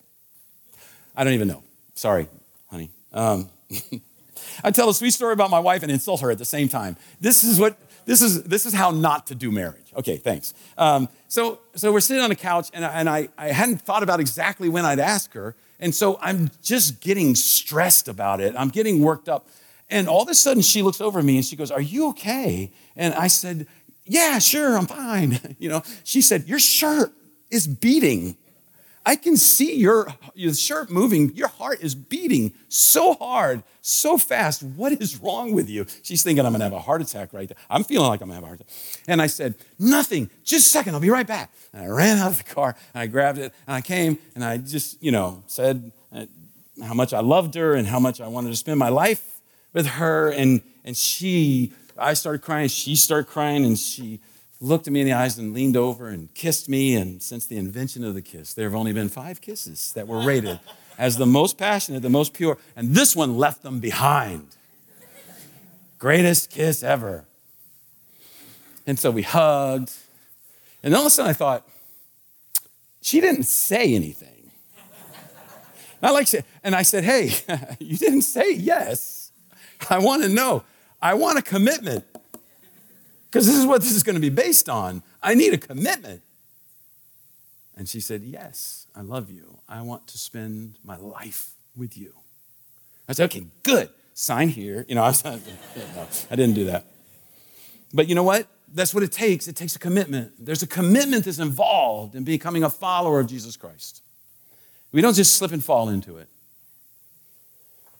I 1.16 1.22
don't 1.22 1.34
even 1.34 1.48
know. 1.48 1.62
Sorry, 1.94 2.28
honey. 2.68 2.90
Um, 3.12 3.48
I 4.64 4.72
tell 4.72 4.88
a 4.88 4.94
sweet 4.94 5.12
story 5.12 5.32
about 5.32 5.50
my 5.50 5.60
wife 5.60 5.84
and 5.84 5.92
insult 5.92 6.20
her 6.20 6.32
at 6.32 6.38
the 6.38 6.44
same 6.44 6.68
time. 6.68 6.96
This 7.20 7.44
is 7.44 7.60
what 7.60 7.76
this 8.08 8.22
is 8.22 8.42
this 8.44 8.64
is 8.64 8.72
how 8.72 8.90
not 8.90 9.26
to 9.26 9.34
do 9.34 9.52
marriage. 9.52 9.92
Okay, 9.94 10.16
thanks. 10.16 10.54
Um, 10.78 11.10
so 11.28 11.60
so 11.74 11.92
we're 11.92 12.00
sitting 12.00 12.22
on 12.22 12.30
the 12.30 12.36
couch, 12.36 12.70
and, 12.72 12.82
I, 12.82 12.88
and 12.88 13.06
I, 13.06 13.28
I 13.36 13.48
hadn't 13.48 13.82
thought 13.82 14.02
about 14.02 14.18
exactly 14.18 14.70
when 14.70 14.86
I'd 14.86 14.98
ask 14.98 15.34
her, 15.34 15.54
and 15.78 15.94
so 15.94 16.18
I'm 16.22 16.50
just 16.62 17.02
getting 17.02 17.34
stressed 17.34 18.08
about 18.08 18.40
it. 18.40 18.54
I'm 18.56 18.70
getting 18.70 19.02
worked 19.02 19.28
up, 19.28 19.46
and 19.90 20.08
all 20.08 20.22
of 20.22 20.30
a 20.30 20.34
sudden 20.34 20.62
she 20.62 20.80
looks 20.80 21.02
over 21.02 21.18
at 21.18 21.24
me 21.26 21.36
and 21.36 21.44
she 21.44 21.54
goes, 21.54 21.70
"Are 21.70 21.82
you 21.82 22.08
okay?" 22.08 22.72
And 22.96 23.12
I 23.12 23.26
said, 23.26 23.66
"Yeah, 24.06 24.38
sure, 24.38 24.78
I'm 24.78 24.86
fine." 24.86 25.56
you 25.58 25.68
know, 25.68 25.82
she 26.02 26.22
said, 26.22 26.48
"Your 26.48 26.58
shirt 26.58 27.12
is 27.50 27.66
beating." 27.66 28.37
I 29.08 29.16
can 29.16 29.38
see 29.38 29.74
your, 29.76 30.14
your 30.34 30.52
shirt 30.52 30.90
moving. 30.90 31.34
Your 31.34 31.48
heart 31.48 31.80
is 31.80 31.94
beating 31.94 32.52
so 32.68 33.14
hard, 33.14 33.62
so 33.80 34.18
fast. 34.18 34.62
What 34.62 34.92
is 34.92 35.16
wrong 35.16 35.54
with 35.54 35.70
you? 35.70 35.86
She's 36.02 36.22
thinking 36.22 36.44
I'm 36.44 36.52
going 36.52 36.60
to 36.60 36.64
have 36.64 36.74
a 36.74 36.78
heart 36.78 37.00
attack 37.00 37.32
right 37.32 37.48
there. 37.48 37.56
I'm 37.70 37.84
feeling 37.84 38.06
like 38.06 38.20
I'm 38.20 38.28
going 38.28 38.38
to 38.38 38.44
have 38.46 38.52
a 38.52 38.58
heart 38.58 38.60
attack. 38.60 39.02
And 39.08 39.22
I 39.22 39.26
said, 39.26 39.54
Nothing. 39.78 40.28
Just 40.44 40.66
a 40.66 40.68
second. 40.68 40.92
I'll 40.92 41.00
be 41.00 41.08
right 41.08 41.26
back. 41.26 41.50
And 41.72 41.84
I 41.84 41.86
ran 41.86 42.18
out 42.18 42.32
of 42.32 42.36
the 42.36 42.52
car 42.52 42.76
and 42.92 43.00
I 43.00 43.06
grabbed 43.06 43.38
it 43.38 43.54
and 43.66 43.76
I 43.76 43.80
came 43.80 44.18
and 44.34 44.44
I 44.44 44.58
just, 44.58 45.02
you 45.02 45.10
know, 45.10 45.42
said 45.46 45.90
uh, 46.14 46.26
how 46.84 46.92
much 46.92 47.14
I 47.14 47.20
loved 47.20 47.54
her 47.54 47.76
and 47.76 47.86
how 47.88 47.98
much 47.98 48.20
I 48.20 48.28
wanted 48.28 48.50
to 48.50 48.56
spend 48.56 48.78
my 48.78 48.90
life 48.90 49.40
with 49.72 49.86
her. 49.86 50.28
And, 50.32 50.60
and 50.84 50.94
she, 50.94 51.72
I 51.96 52.12
started 52.12 52.42
crying. 52.42 52.68
She 52.68 52.94
started 52.94 53.26
crying 53.26 53.64
and 53.64 53.78
she, 53.78 54.20
looked 54.60 54.86
at 54.86 54.92
me 54.92 55.00
in 55.00 55.06
the 55.06 55.12
eyes 55.12 55.38
and 55.38 55.52
leaned 55.54 55.76
over 55.76 56.08
and 56.08 56.32
kissed 56.34 56.68
me. 56.68 56.94
And 56.94 57.22
since 57.22 57.46
the 57.46 57.56
invention 57.56 58.04
of 58.04 58.14
the 58.14 58.22
kiss, 58.22 58.54
there 58.54 58.64
have 58.64 58.74
only 58.74 58.92
been 58.92 59.08
five 59.08 59.40
kisses 59.40 59.92
that 59.92 60.06
were 60.06 60.20
rated 60.20 60.60
as 60.98 61.16
the 61.16 61.26
most 61.26 61.58
passionate, 61.58 62.02
the 62.02 62.10
most 62.10 62.34
pure. 62.34 62.58
And 62.74 62.94
this 62.94 63.14
one 63.14 63.36
left 63.36 63.62
them 63.62 63.80
behind. 63.80 64.56
Greatest 65.98 66.50
kiss 66.50 66.82
ever. 66.82 67.24
And 68.86 68.98
so 68.98 69.10
we 69.10 69.22
hugged. 69.22 69.92
And 70.82 70.94
all 70.94 71.02
of 71.02 71.06
a 71.06 71.10
sudden 71.10 71.30
I 71.30 71.34
thought, 71.34 71.68
she 73.00 73.20
didn't 73.20 73.44
say 73.44 73.94
anything. 73.94 74.50
Not 76.00 76.14
like 76.14 76.28
and 76.62 76.74
I 76.74 76.82
said, 76.82 77.04
hey, 77.04 77.32
you 77.80 77.96
didn't 77.96 78.22
say 78.22 78.52
yes. 78.52 79.32
I 79.90 79.98
want 79.98 80.22
to 80.22 80.28
know. 80.28 80.64
I 81.00 81.14
want 81.14 81.38
a 81.38 81.42
commitment. 81.42 82.04
Because 83.30 83.46
this 83.46 83.56
is 83.56 83.66
what 83.66 83.82
this 83.82 83.92
is 83.92 84.02
going 84.02 84.14
to 84.14 84.20
be 84.20 84.30
based 84.30 84.68
on. 84.68 85.02
I 85.22 85.34
need 85.34 85.52
a 85.52 85.58
commitment. 85.58 86.22
And 87.76 87.88
she 87.88 88.00
said, 88.00 88.22
Yes, 88.22 88.86
I 88.94 89.02
love 89.02 89.30
you. 89.30 89.58
I 89.68 89.82
want 89.82 90.06
to 90.08 90.18
spend 90.18 90.78
my 90.82 90.96
life 90.96 91.50
with 91.76 91.96
you. 91.96 92.14
I 93.08 93.12
said, 93.12 93.26
Okay, 93.26 93.46
good. 93.62 93.90
Sign 94.14 94.48
here. 94.48 94.84
You 94.88 94.96
know, 94.96 95.02
I, 95.04 95.10
was, 95.10 96.26
I 96.30 96.36
didn't 96.36 96.54
do 96.54 96.64
that. 96.64 96.86
But 97.92 98.08
you 98.08 98.14
know 98.14 98.24
what? 98.24 98.46
That's 98.74 98.92
what 98.92 99.02
it 99.02 99.12
takes. 99.12 99.48
It 99.48 99.56
takes 99.56 99.76
a 99.76 99.78
commitment. 99.78 100.32
There's 100.38 100.62
a 100.62 100.66
commitment 100.66 101.24
that's 101.24 101.38
involved 101.38 102.14
in 102.14 102.24
becoming 102.24 102.64
a 102.64 102.70
follower 102.70 103.20
of 103.20 103.26
Jesus 103.26 103.56
Christ. 103.56 104.02
We 104.92 105.00
don't 105.00 105.14
just 105.14 105.36
slip 105.36 105.52
and 105.52 105.62
fall 105.62 105.88
into 105.88 106.16
it. 106.16 106.28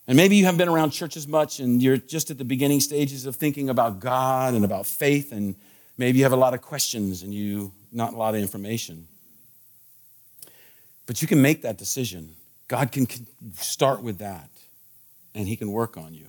And 0.09 0.17
maybe 0.17 0.37
you 0.37 0.47
haven't 0.47 0.57
been 0.57 0.71
around 0.71 0.91
church 0.91 1.19
as 1.19 1.29
much 1.29 1.61
and 1.61 1.83
you're 1.83 1.99
just 1.99 2.31
at 2.31 2.39
the 2.39 2.45
beginning 2.45 2.81
stages 2.81 3.27
of 3.27 3.37
thinking 3.37 3.69
about 3.69 4.01
God 4.01 4.55
and 4.55 4.65
about 4.65 4.87
faith, 4.87 5.33
and 5.33 5.55
maybe 5.99 6.17
you 6.17 6.25
have 6.25 6.33
a 6.33 6.37
lot 6.37 6.55
of 6.55 6.63
questions 6.63 7.23
and 7.23 7.33
you 7.33 7.73
not 7.93 8.15
a 8.15 8.17
lot 8.17 8.35
of 8.35 8.41
information. 8.41 9.07
But 11.07 11.21
you 11.21 11.29
can 11.29 11.41
make 11.41 11.63
that 11.63 11.77
decision. 11.77 12.35
God 12.69 12.91
can 12.91 13.07
start 13.57 14.03
with 14.03 14.19
that 14.19 14.49
and 15.35 15.47
He 15.47 15.57
can 15.57 15.71
work 15.71 15.99
on 15.99 16.15
you. 16.15 16.27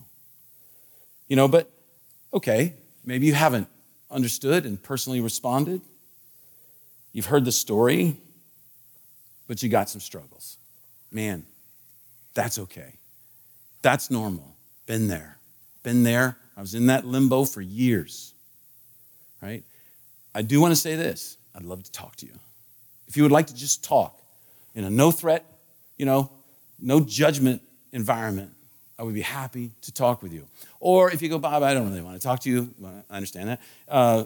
You 1.30 1.38
know, 1.38 1.48
but 1.48 1.72
okay, 2.34 2.74
maybe 3.06 3.28
you 3.28 3.34
haven't 3.34 3.68
understood 4.12 4.65
and 4.65 4.82
personally 4.82 5.22
responded. 5.22 5.82
You've 7.13 7.28
heard 7.28 7.46
the 7.46 7.52
story, 7.52 8.18
but 9.48 9.63
you 9.63 9.70
got 9.70 9.89
some 9.89 10.02
struggles. 10.02 10.58
Man, 11.12 11.46
that's 12.34 12.60
okay. 12.60 12.99
That's 13.82 14.12
normal. 14.12 14.56
Been 14.86 15.08
there. 15.08 15.38
Been 15.84 16.04
there. 16.04 16.38
I 16.58 16.62
was 16.62 16.76
in 16.76 16.88
that 16.88 17.06
limbo 17.06 17.46
for 17.46 17.62
years. 17.62 18.34
Right? 19.42 19.63
I 20.36 20.42
do 20.42 20.60
want 20.60 20.72
to 20.72 20.76
say 20.76 20.96
this 20.96 21.38
I'd 21.56 21.63
love 21.63 21.84
to 21.84 21.92
talk 21.92 22.15
to 22.18 22.26
you. 22.26 22.34
If 23.08 23.18
you 23.18 23.24
would 23.24 23.32
like 23.32 23.48
to 23.48 23.56
just 23.56 23.84
talk 23.84 24.20
in 24.76 24.84
a 24.84 24.89
no 24.89 25.12
threat, 25.12 25.46
you 25.98 26.06
know, 26.06 26.32
no 26.80 27.00
judgment 27.00 27.62
environment, 27.92 28.52
I 28.98 29.04
would 29.04 29.15
be 29.15 29.22
happy 29.22 29.72
to 29.82 29.94
talk 29.94 30.22
with 30.22 30.34
you. 30.34 30.48
Or 30.80 31.12
if 31.12 31.22
you 31.22 31.30
go, 31.30 31.39
Bob, 31.39 31.63
I 31.63 31.74
don't 31.74 31.89
really 31.89 32.02
want 32.02 32.18
to 32.18 32.22
talk 32.22 32.42
to 32.42 32.50
you, 32.50 32.74
I 33.10 33.15
understand 33.15 33.50
that. 33.50 33.62
Uh, 33.88 34.26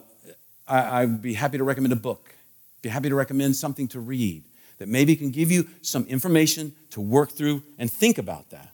I, 0.68 1.02
I'd 1.02 1.22
be 1.22 1.34
happy 1.34 1.58
to 1.58 1.64
recommend 1.64 1.94
a 1.94 1.98
book, 1.98 2.36
be 2.82 2.90
happy 2.90 3.10
to 3.10 3.16
recommend 3.16 3.56
something 3.56 3.88
to 3.90 4.00
read 4.00 4.44
that 4.80 4.88
maybe 4.88 5.16
can 5.16 5.32
give 5.32 5.52
you 5.52 5.68
some 5.82 6.06
information 6.08 6.74
to 6.90 7.02
work 7.02 7.32
through 7.32 7.64
and 7.78 7.92
think 7.92 8.18
about 8.18 8.50
that. 8.50 8.73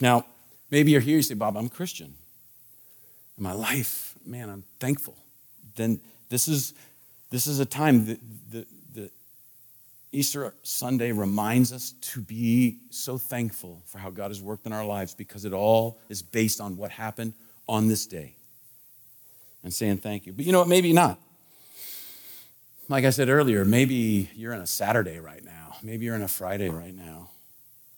Now, 0.00 0.24
maybe 0.70 0.92
you're 0.92 1.00
here, 1.00 1.16
you 1.16 1.22
say, 1.22 1.34
Bob, 1.34 1.56
I'm 1.56 1.68
Christian. 1.68 2.14
In 3.36 3.44
my 3.44 3.52
life, 3.52 4.14
man, 4.24 4.48
I'm 4.48 4.64
thankful. 4.78 5.16
Then 5.76 6.00
this 6.28 6.48
is, 6.48 6.74
this 7.30 7.46
is 7.46 7.60
a 7.60 7.66
time 7.66 8.06
that 8.06 8.20
the, 8.50 8.66
the 8.94 9.10
Easter 10.12 10.54
Sunday 10.62 11.12
reminds 11.12 11.72
us 11.72 11.92
to 12.00 12.20
be 12.20 12.78
so 12.90 13.18
thankful 13.18 13.82
for 13.86 13.98
how 13.98 14.10
God 14.10 14.30
has 14.30 14.42
worked 14.42 14.66
in 14.66 14.72
our 14.72 14.84
lives 14.84 15.14
because 15.14 15.44
it 15.44 15.52
all 15.52 15.98
is 16.08 16.22
based 16.22 16.60
on 16.60 16.76
what 16.76 16.90
happened 16.90 17.34
on 17.68 17.88
this 17.88 18.06
day 18.06 18.34
and 19.62 19.72
saying 19.72 19.98
thank 19.98 20.26
you. 20.26 20.32
But 20.32 20.44
you 20.44 20.52
know 20.52 20.60
what? 20.60 20.68
Maybe 20.68 20.92
not. 20.92 21.18
Like 22.88 23.04
I 23.04 23.10
said 23.10 23.28
earlier, 23.28 23.64
maybe 23.64 24.30
you're 24.34 24.52
in 24.52 24.60
a 24.60 24.66
Saturday 24.66 25.20
right 25.20 25.44
now. 25.44 25.76
Maybe 25.82 26.06
you're 26.06 26.16
in 26.16 26.22
a 26.22 26.28
Friday 26.28 26.68
right 26.68 26.94
now. 26.94 27.30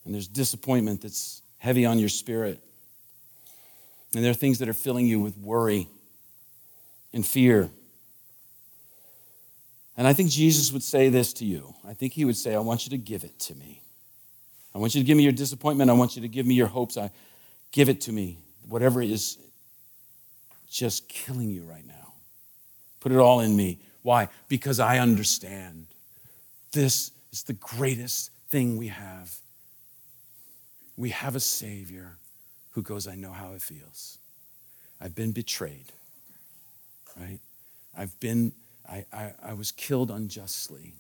And 0.04 0.12
there's 0.12 0.28
disappointment 0.28 1.00
that's 1.00 1.41
heavy 1.62 1.86
on 1.86 1.96
your 1.96 2.08
spirit. 2.08 2.58
And 4.16 4.24
there 4.24 4.32
are 4.32 4.34
things 4.34 4.58
that 4.58 4.68
are 4.68 4.74
filling 4.74 5.06
you 5.06 5.20
with 5.20 5.38
worry 5.38 5.86
and 7.12 7.24
fear. 7.24 7.70
And 9.96 10.04
I 10.04 10.12
think 10.12 10.28
Jesus 10.28 10.72
would 10.72 10.82
say 10.82 11.08
this 11.08 11.32
to 11.34 11.44
you. 11.44 11.72
I 11.86 11.94
think 11.94 12.14
he 12.14 12.24
would 12.24 12.36
say, 12.36 12.56
I 12.56 12.58
want 12.58 12.84
you 12.84 12.90
to 12.90 12.98
give 12.98 13.22
it 13.22 13.38
to 13.38 13.54
me. 13.54 13.80
I 14.74 14.78
want 14.78 14.96
you 14.96 15.02
to 15.02 15.06
give 15.06 15.16
me 15.16 15.22
your 15.22 15.32
disappointment. 15.32 15.88
I 15.88 15.92
want 15.92 16.16
you 16.16 16.22
to 16.22 16.28
give 16.28 16.46
me 16.46 16.54
your 16.54 16.66
hopes. 16.66 16.96
I 16.96 17.12
give 17.70 17.88
it 17.88 18.00
to 18.02 18.12
me. 18.12 18.38
Whatever 18.68 19.00
is 19.00 19.38
just 20.68 21.08
killing 21.08 21.48
you 21.48 21.62
right 21.62 21.86
now. 21.86 22.14
Put 22.98 23.12
it 23.12 23.18
all 23.18 23.38
in 23.38 23.54
me. 23.54 23.78
Why? 24.02 24.30
Because 24.48 24.80
I 24.80 24.98
understand 24.98 25.86
this 26.72 27.12
is 27.30 27.44
the 27.44 27.52
greatest 27.52 28.32
thing 28.48 28.76
we 28.76 28.88
have 28.88 29.41
we 31.02 31.10
have 31.10 31.34
a 31.34 31.40
Savior 31.40 32.16
who 32.70 32.82
goes, 32.82 33.08
I 33.08 33.16
know 33.16 33.32
how 33.32 33.54
it 33.54 33.60
feels. 33.60 34.18
I've 35.00 35.16
been 35.16 35.32
betrayed, 35.32 35.86
right? 37.18 37.40
I've 37.92 38.18
been, 38.20 38.52
I, 38.88 39.04
I, 39.12 39.32
I 39.42 39.54
was 39.54 39.72
killed 39.72 40.12
unjustly. 40.12 40.94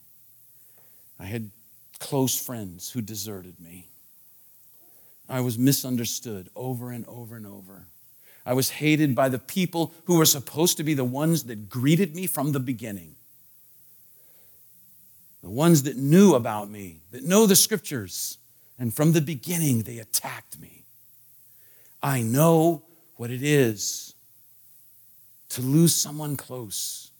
I 1.20 1.26
had 1.26 1.52
close 2.00 2.36
friends 2.36 2.90
who 2.90 3.00
deserted 3.00 3.60
me. 3.60 3.90
I 5.28 5.38
was 5.38 5.56
misunderstood 5.56 6.50
over 6.56 6.90
and 6.90 7.06
over 7.06 7.36
and 7.36 7.46
over. 7.46 7.86
I 8.44 8.54
was 8.54 8.70
hated 8.70 9.14
by 9.14 9.28
the 9.28 9.38
people 9.38 9.94
who 10.06 10.18
were 10.18 10.26
supposed 10.26 10.78
to 10.78 10.82
be 10.82 10.94
the 10.94 11.04
ones 11.04 11.44
that 11.44 11.68
greeted 11.68 12.16
me 12.16 12.26
from 12.26 12.50
the 12.50 12.58
beginning. 12.58 13.14
The 15.44 15.50
ones 15.50 15.84
that 15.84 15.96
knew 15.96 16.34
about 16.34 16.68
me, 16.68 17.02
that 17.12 17.22
know 17.22 17.46
the 17.46 17.54
scriptures. 17.54 18.38
And 18.82 18.92
from 18.92 19.12
the 19.12 19.20
beginning, 19.20 19.82
they 19.82 19.98
attacked 19.98 20.58
me. 20.60 20.82
I 22.02 22.22
know 22.22 22.82
what 23.14 23.30
it 23.30 23.40
is 23.40 24.12
to 25.50 25.62
lose 25.62 25.94
someone 25.94 26.34
close. 26.34 27.12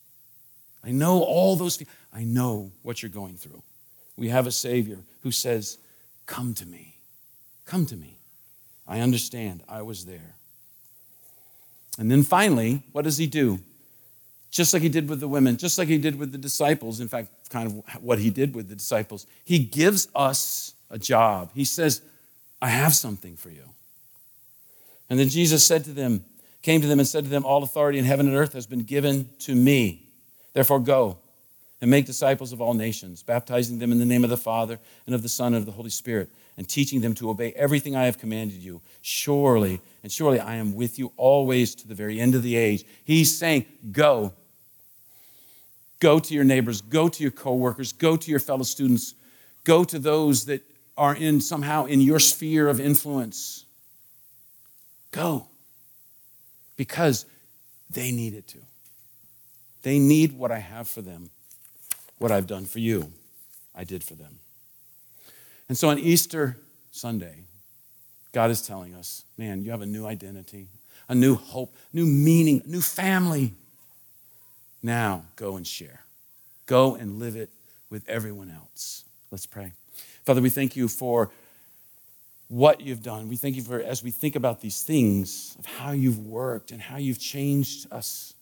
I 0.83 0.90
know 0.90 1.22
all 1.22 1.55
those 1.55 1.77
things. 1.77 1.88
I 2.12 2.25
know 2.25 2.72
what 2.83 3.01
you're 3.01 3.11
going 3.12 3.37
through. 3.37 3.62
We 4.16 4.29
have 4.31 4.48
a 4.48 4.51
Savior 4.51 4.98
who 5.22 5.31
says, 5.31 5.79
Come 6.27 6.53
to 6.55 6.66
me. 6.66 6.96
Come 7.64 7.87
to 7.87 7.96
me. 7.96 8.16
I 8.88 8.98
understand. 8.98 9.62
I 9.68 9.83
was 9.83 10.05
there. 10.05 10.35
And 11.96 12.11
then 12.11 12.25
finally, 12.25 12.83
what 12.90 13.03
does 13.03 13.18
he 13.18 13.29
do? 13.29 13.61
Just 14.51 14.75
like 14.75 14.83
he 14.83 14.88
did 14.88 15.09
with 15.09 15.20
the 15.20 15.29
women, 15.29 15.57
just 15.59 15.79
like 15.79 15.87
he 15.87 15.98
did 15.98 16.18
with 16.18 16.33
the 16.33 16.38
disciples, 16.38 16.98
in 16.98 17.07
fact, 17.07 17.29
kind 17.51 17.68
of 17.68 18.03
what 18.03 18.18
he 18.18 18.31
did 18.31 18.53
with 18.53 18.68
the 18.68 18.75
disciples, 18.75 19.29
he 19.44 19.61
gives 19.61 20.09
us 20.12 20.75
a 20.92 20.98
job. 20.98 21.50
He 21.55 21.64
says, 21.64 22.02
I 22.61 22.68
have 22.68 22.94
something 22.94 23.35
for 23.35 23.50
you. 23.50 23.64
And 25.11 25.18
then 25.18 25.28
Jesus 25.28 25.66
said 25.66 25.85
to 25.87 25.90
them, 25.90 26.24
came 26.62 26.81
to 26.81 26.87
them 26.87 27.00
and 27.00 27.09
said 27.09 27.24
to 27.24 27.31
them, 27.31 27.44
All 27.44 27.64
authority 27.64 27.98
in 27.98 28.05
heaven 28.05 28.28
and 28.28 28.37
earth 28.37 28.52
has 28.52 28.66
been 28.66 28.85
given 28.85 29.28
to 29.40 29.55
me. 29.55 30.07
Therefore, 30.52 30.78
go 30.78 31.18
and 31.81 31.90
make 31.90 32.07
disciples 32.07 32.52
of 32.52 32.61
all 32.61 32.74
nations, 32.74 33.22
baptizing 33.22 33.78
them 33.78 33.90
in 33.90 33.98
the 33.98 34.07
name 34.07 34.22
of 34.22 34.31
the 34.31 34.37
Father 34.37 34.78
and 35.07 35.14
of 35.14 35.22
the 35.22 35.28
Son 35.28 35.55
and 35.55 35.57
of 35.57 35.66
the 35.66 35.72
Holy 35.72 35.90
Spirit, 35.90 36.31
and 36.57 36.68
teaching 36.68 37.00
them 37.00 37.14
to 37.14 37.28
obey 37.28 37.52
everything 37.55 37.96
I 37.96 38.05
have 38.05 38.18
commanded 38.18 38.59
you. 38.59 38.81
Surely, 39.00 39.81
and 40.02 40.12
surely 40.12 40.38
I 40.38 40.55
am 40.55 40.74
with 40.74 40.98
you 40.98 41.12
always 41.16 41.74
to 41.76 41.88
the 41.88 41.94
very 41.94 42.20
end 42.20 42.35
of 42.35 42.42
the 42.42 42.57
age. 42.57 42.85
He's 43.05 43.37
saying, 43.37 43.66
Go. 43.90 44.33
Go 45.98 46.18
to 46.18 46.35
your 46.35 46.44
neighbors, 46.44 46.81
go 46.81 47.09
to 47.09 47.22
your 47.22 47.31
coworkers, 47.31 47.92
go 47.92 48.16
to 48.16 48.31
your 48.31 48.40
fellow 48.40 48.64
students, 48.64 49.14
go 49.62 49.85
to 49.85 50.00
those 50.00 50.46
that 50.46 50.62
are 50.96 51.14
in 51.14 51.40
somehow 51.40 51.87
in 51.87 52.00
your 52.00 52.18
sphere 52.18 52.68
of 52.68 52.81
influence. 52.81 53.64
Go. 55.11 55.46
Because 56.76 57.26
they 57.90 58.12
need 58.12 58.35
it 58.35 58.48
to. 58.48 58.59
They 59.83 59.98
need 59.98 60.33
what 60.33 60.50
I 60.50 60.59
have 60.59 60.88
for 60.88 61.02
them, 61.02 61.31
what 62.18 62.31
I've 62.31 62.46
done 62.46 62.64
for 62.66 62.78
you, 62.78 63.12
I 63.74 63.85
did 63.85 64.05
for 64.05 64.14
them. 64.14 64.38
And 65.68 65.76
so 65.76 65.88
on 65.88 65.98
Easter 65.98 66.57
Sunday, 66.90 67.44
God 68.33 68.50
is 68.50 68.62
telling 68.62 68.94
us, 68.94 69.24
man, 69.37 69.62
you 69.62 69.70
have 69.70 69.83
a 69.83 69.87
new 69.87 70.07
identity, 70.07 70.68
a 71.09 71.14
new 71.14 71.35
hope, 71.35 71.75
new 71.92 72.06
meaning, 72.06 72.62
new 72.64 72.81
family. 72.81 73.54
Now 74.83 75.25
go 75.37 75.56
and 75.56 75.66
share. 75.66 76.04
Go 76.66 76.94
and 76.94 77.19
live 77.19 77.37
it 77.37 77.50
with 77.90 78.08
everyone 78.08 78.50
else. 78.50 79.04
Let's 79.33 79.46
pray. 79.46 79.72
Father, 80.26 80.42
we 80.42 80.50
thank 80.50 80.76
you 80.76 80.88
for 80.88 81.30
what 82.48 82.83
you've 82.83 83.02
done. 83.02 83.30
We 83.30 83.37
thank 83.37 83.56
you 83.56 83.62
for, 83.62 83.80
as 83.80 84.02
we 84.02 84.10
think 84.10 84.37
about 84.37 84.60
these 84.60 84.83
things, 84.83 85.56
of 85.58 85.64
how 85.64 85.92
you've 85.92 86.26
worked 86.26 86.70
and 86.70 86.83
how 86.83 86.98
you've 86.98 87.18
changed 87.18 87.90
us. 87.90 88.35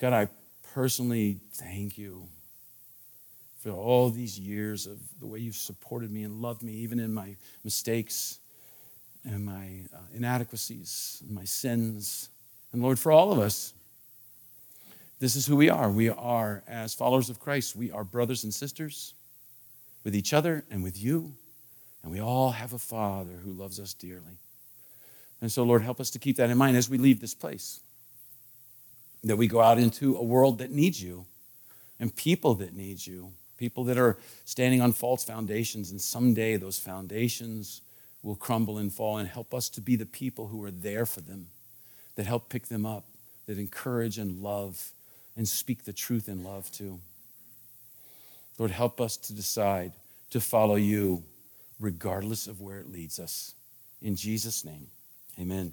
God, 0.00 0.12
I 0.12 0.26
personally 0.74 1.38
thank 1.52 1.96
you 1.96 2.26
for 3.60 3.70
all 3.70 4.10
these 4.10 4.36
years 4.36 4.88
of 4.88 4.98
the 5.20 5.28
way 5.28 5.38
you've 5.38 5.54
supported 5.54 6.10
me 6.10 6.24
and 6.24 6.42
loved 6.42 6.64
me, 6.64 6.72
even 6.72 6.98
in 6.98 7.14
my 7.14 7.36
mistakes 7.62 8.40
and 9.24 9.46
my 9.46 9.82
uh, 9.94 9.98
inadequacies 10.12 11.22
and 11.24 11.32
my 11.32 11.44
sins. 11.44 12.30
And 12.72 12.82
Lord, 12.82 12.98
for 12.98 13.12
all 13.12 13.30
of 13.30 13.38
us, 13.38 13.74
this 15.20 15.36
is 15.36 15.46
who 15.46 15.54
we 15.54 15.70
are. 15.70 15.88
We 15.88 16.08
are, 16.08 16.64
as 16.66 16.94
followers 16.94 17.30
of 17.30 17.38
Christ, 17.38 17.76
we 17.76 17.92
are 17.92 18.02
brothers 18.02 18.42
and 18.42 18.52
sisters 18.52 19.14
with 20.06 20.14
each 20.14 20.32
other 20.32 20.64
and 20.70 20.84
with 20.84 20.96
you. 20.96 21.34
And 22.04 22.12
we 22.12 22.20
all 22.20 22.52
have 22.52 22.72
a 22.72 22.78
Father 22.78 23.40
who 23.42 23.50
loves 23.50 23.80
us 23.80 23.92
dearly. 23.92 24.38
And 25.40 25.50
so, 25.50 25.64
Lord, 25.64 25.82
help 25.82 25.98
us 25.98 26.10
to 26.10 26.20
keep 26.20 26.36
that 26.36 26.48
in 26.48 26.56
mind 26.56 26.76
as 26.76 26.88
we 26.88 26.96
leave 26.96 27.20
this 27.20 27.34
place. 27.34 27.80
That 29.24 29.34
we 29.34 29.48
go 29.48 29.60
out 29.60 29.78
into 29.78 30.16
a 30.16 30.22
world 30.22 30.58
that 30.58 30.70
needs 30.70 31.02
you 31.02 31.26
and 31.98 32.14
people 32.14 32.54
that 32.54 32.72
need 32.72 33.04
you, 33.04 33.32
people 33.56 33.82
that 33.82 33.98
are 33.98 34.16
standing 34.44 34.80
on 34.80 34.92
false 34.92 35.24
foundations, 35.24 35.90
and 35.90 36.00
someday 36.00 36.56
those 36.56 36.78
foundations 36.78 37.80
will 38.22 38.36
crumble 38.36 38.78
and 38.78 38.92
fall, 38.92 39.18
and 39.18 39.28
help 39.28 39.52
us 39.52 39.68
to 39.70 39.80
be 39.80 39.96
the 39.96 40.06
people 40.06 40.46
who 40.46 40.62
are 40.62 40.70
there 40.70 41.04
for 41.04 41.20
them, 41.20 41.48
that 42.14 42.26
help 42.26 42.48
pick 42.48 42.68
them 42.68 42.86
up, 42.86 43.06
that 43.46 43.58
encourage 43.58 44.18
and 44.18 44.40
love 44.40 44.92
and 45.36 45.48
speak 45.48 45.84
the 45.84 45.92
truth 45.92 46.28
in 46.28 46.44
love 46.44 46.70
too. 46.70 47.00
Lord, 48.58 48.70
help 48.70 49.00
us 49.00 49.16
to 49.18 49.32
decide 49.34 49.92
to 50.30 50.40
follow 50.40 50.76
you 50.76 51.24
regardless 51.78 52.46
of 52.46 52.60
where 52.60 52.78
it 52.78 52.90
leads 52.90 53.18
us. 53.18 53.54
In 54.00 54.16
Jesus' 54.16 54.64
name, 54.64 54.88
amen. 55.38 55.72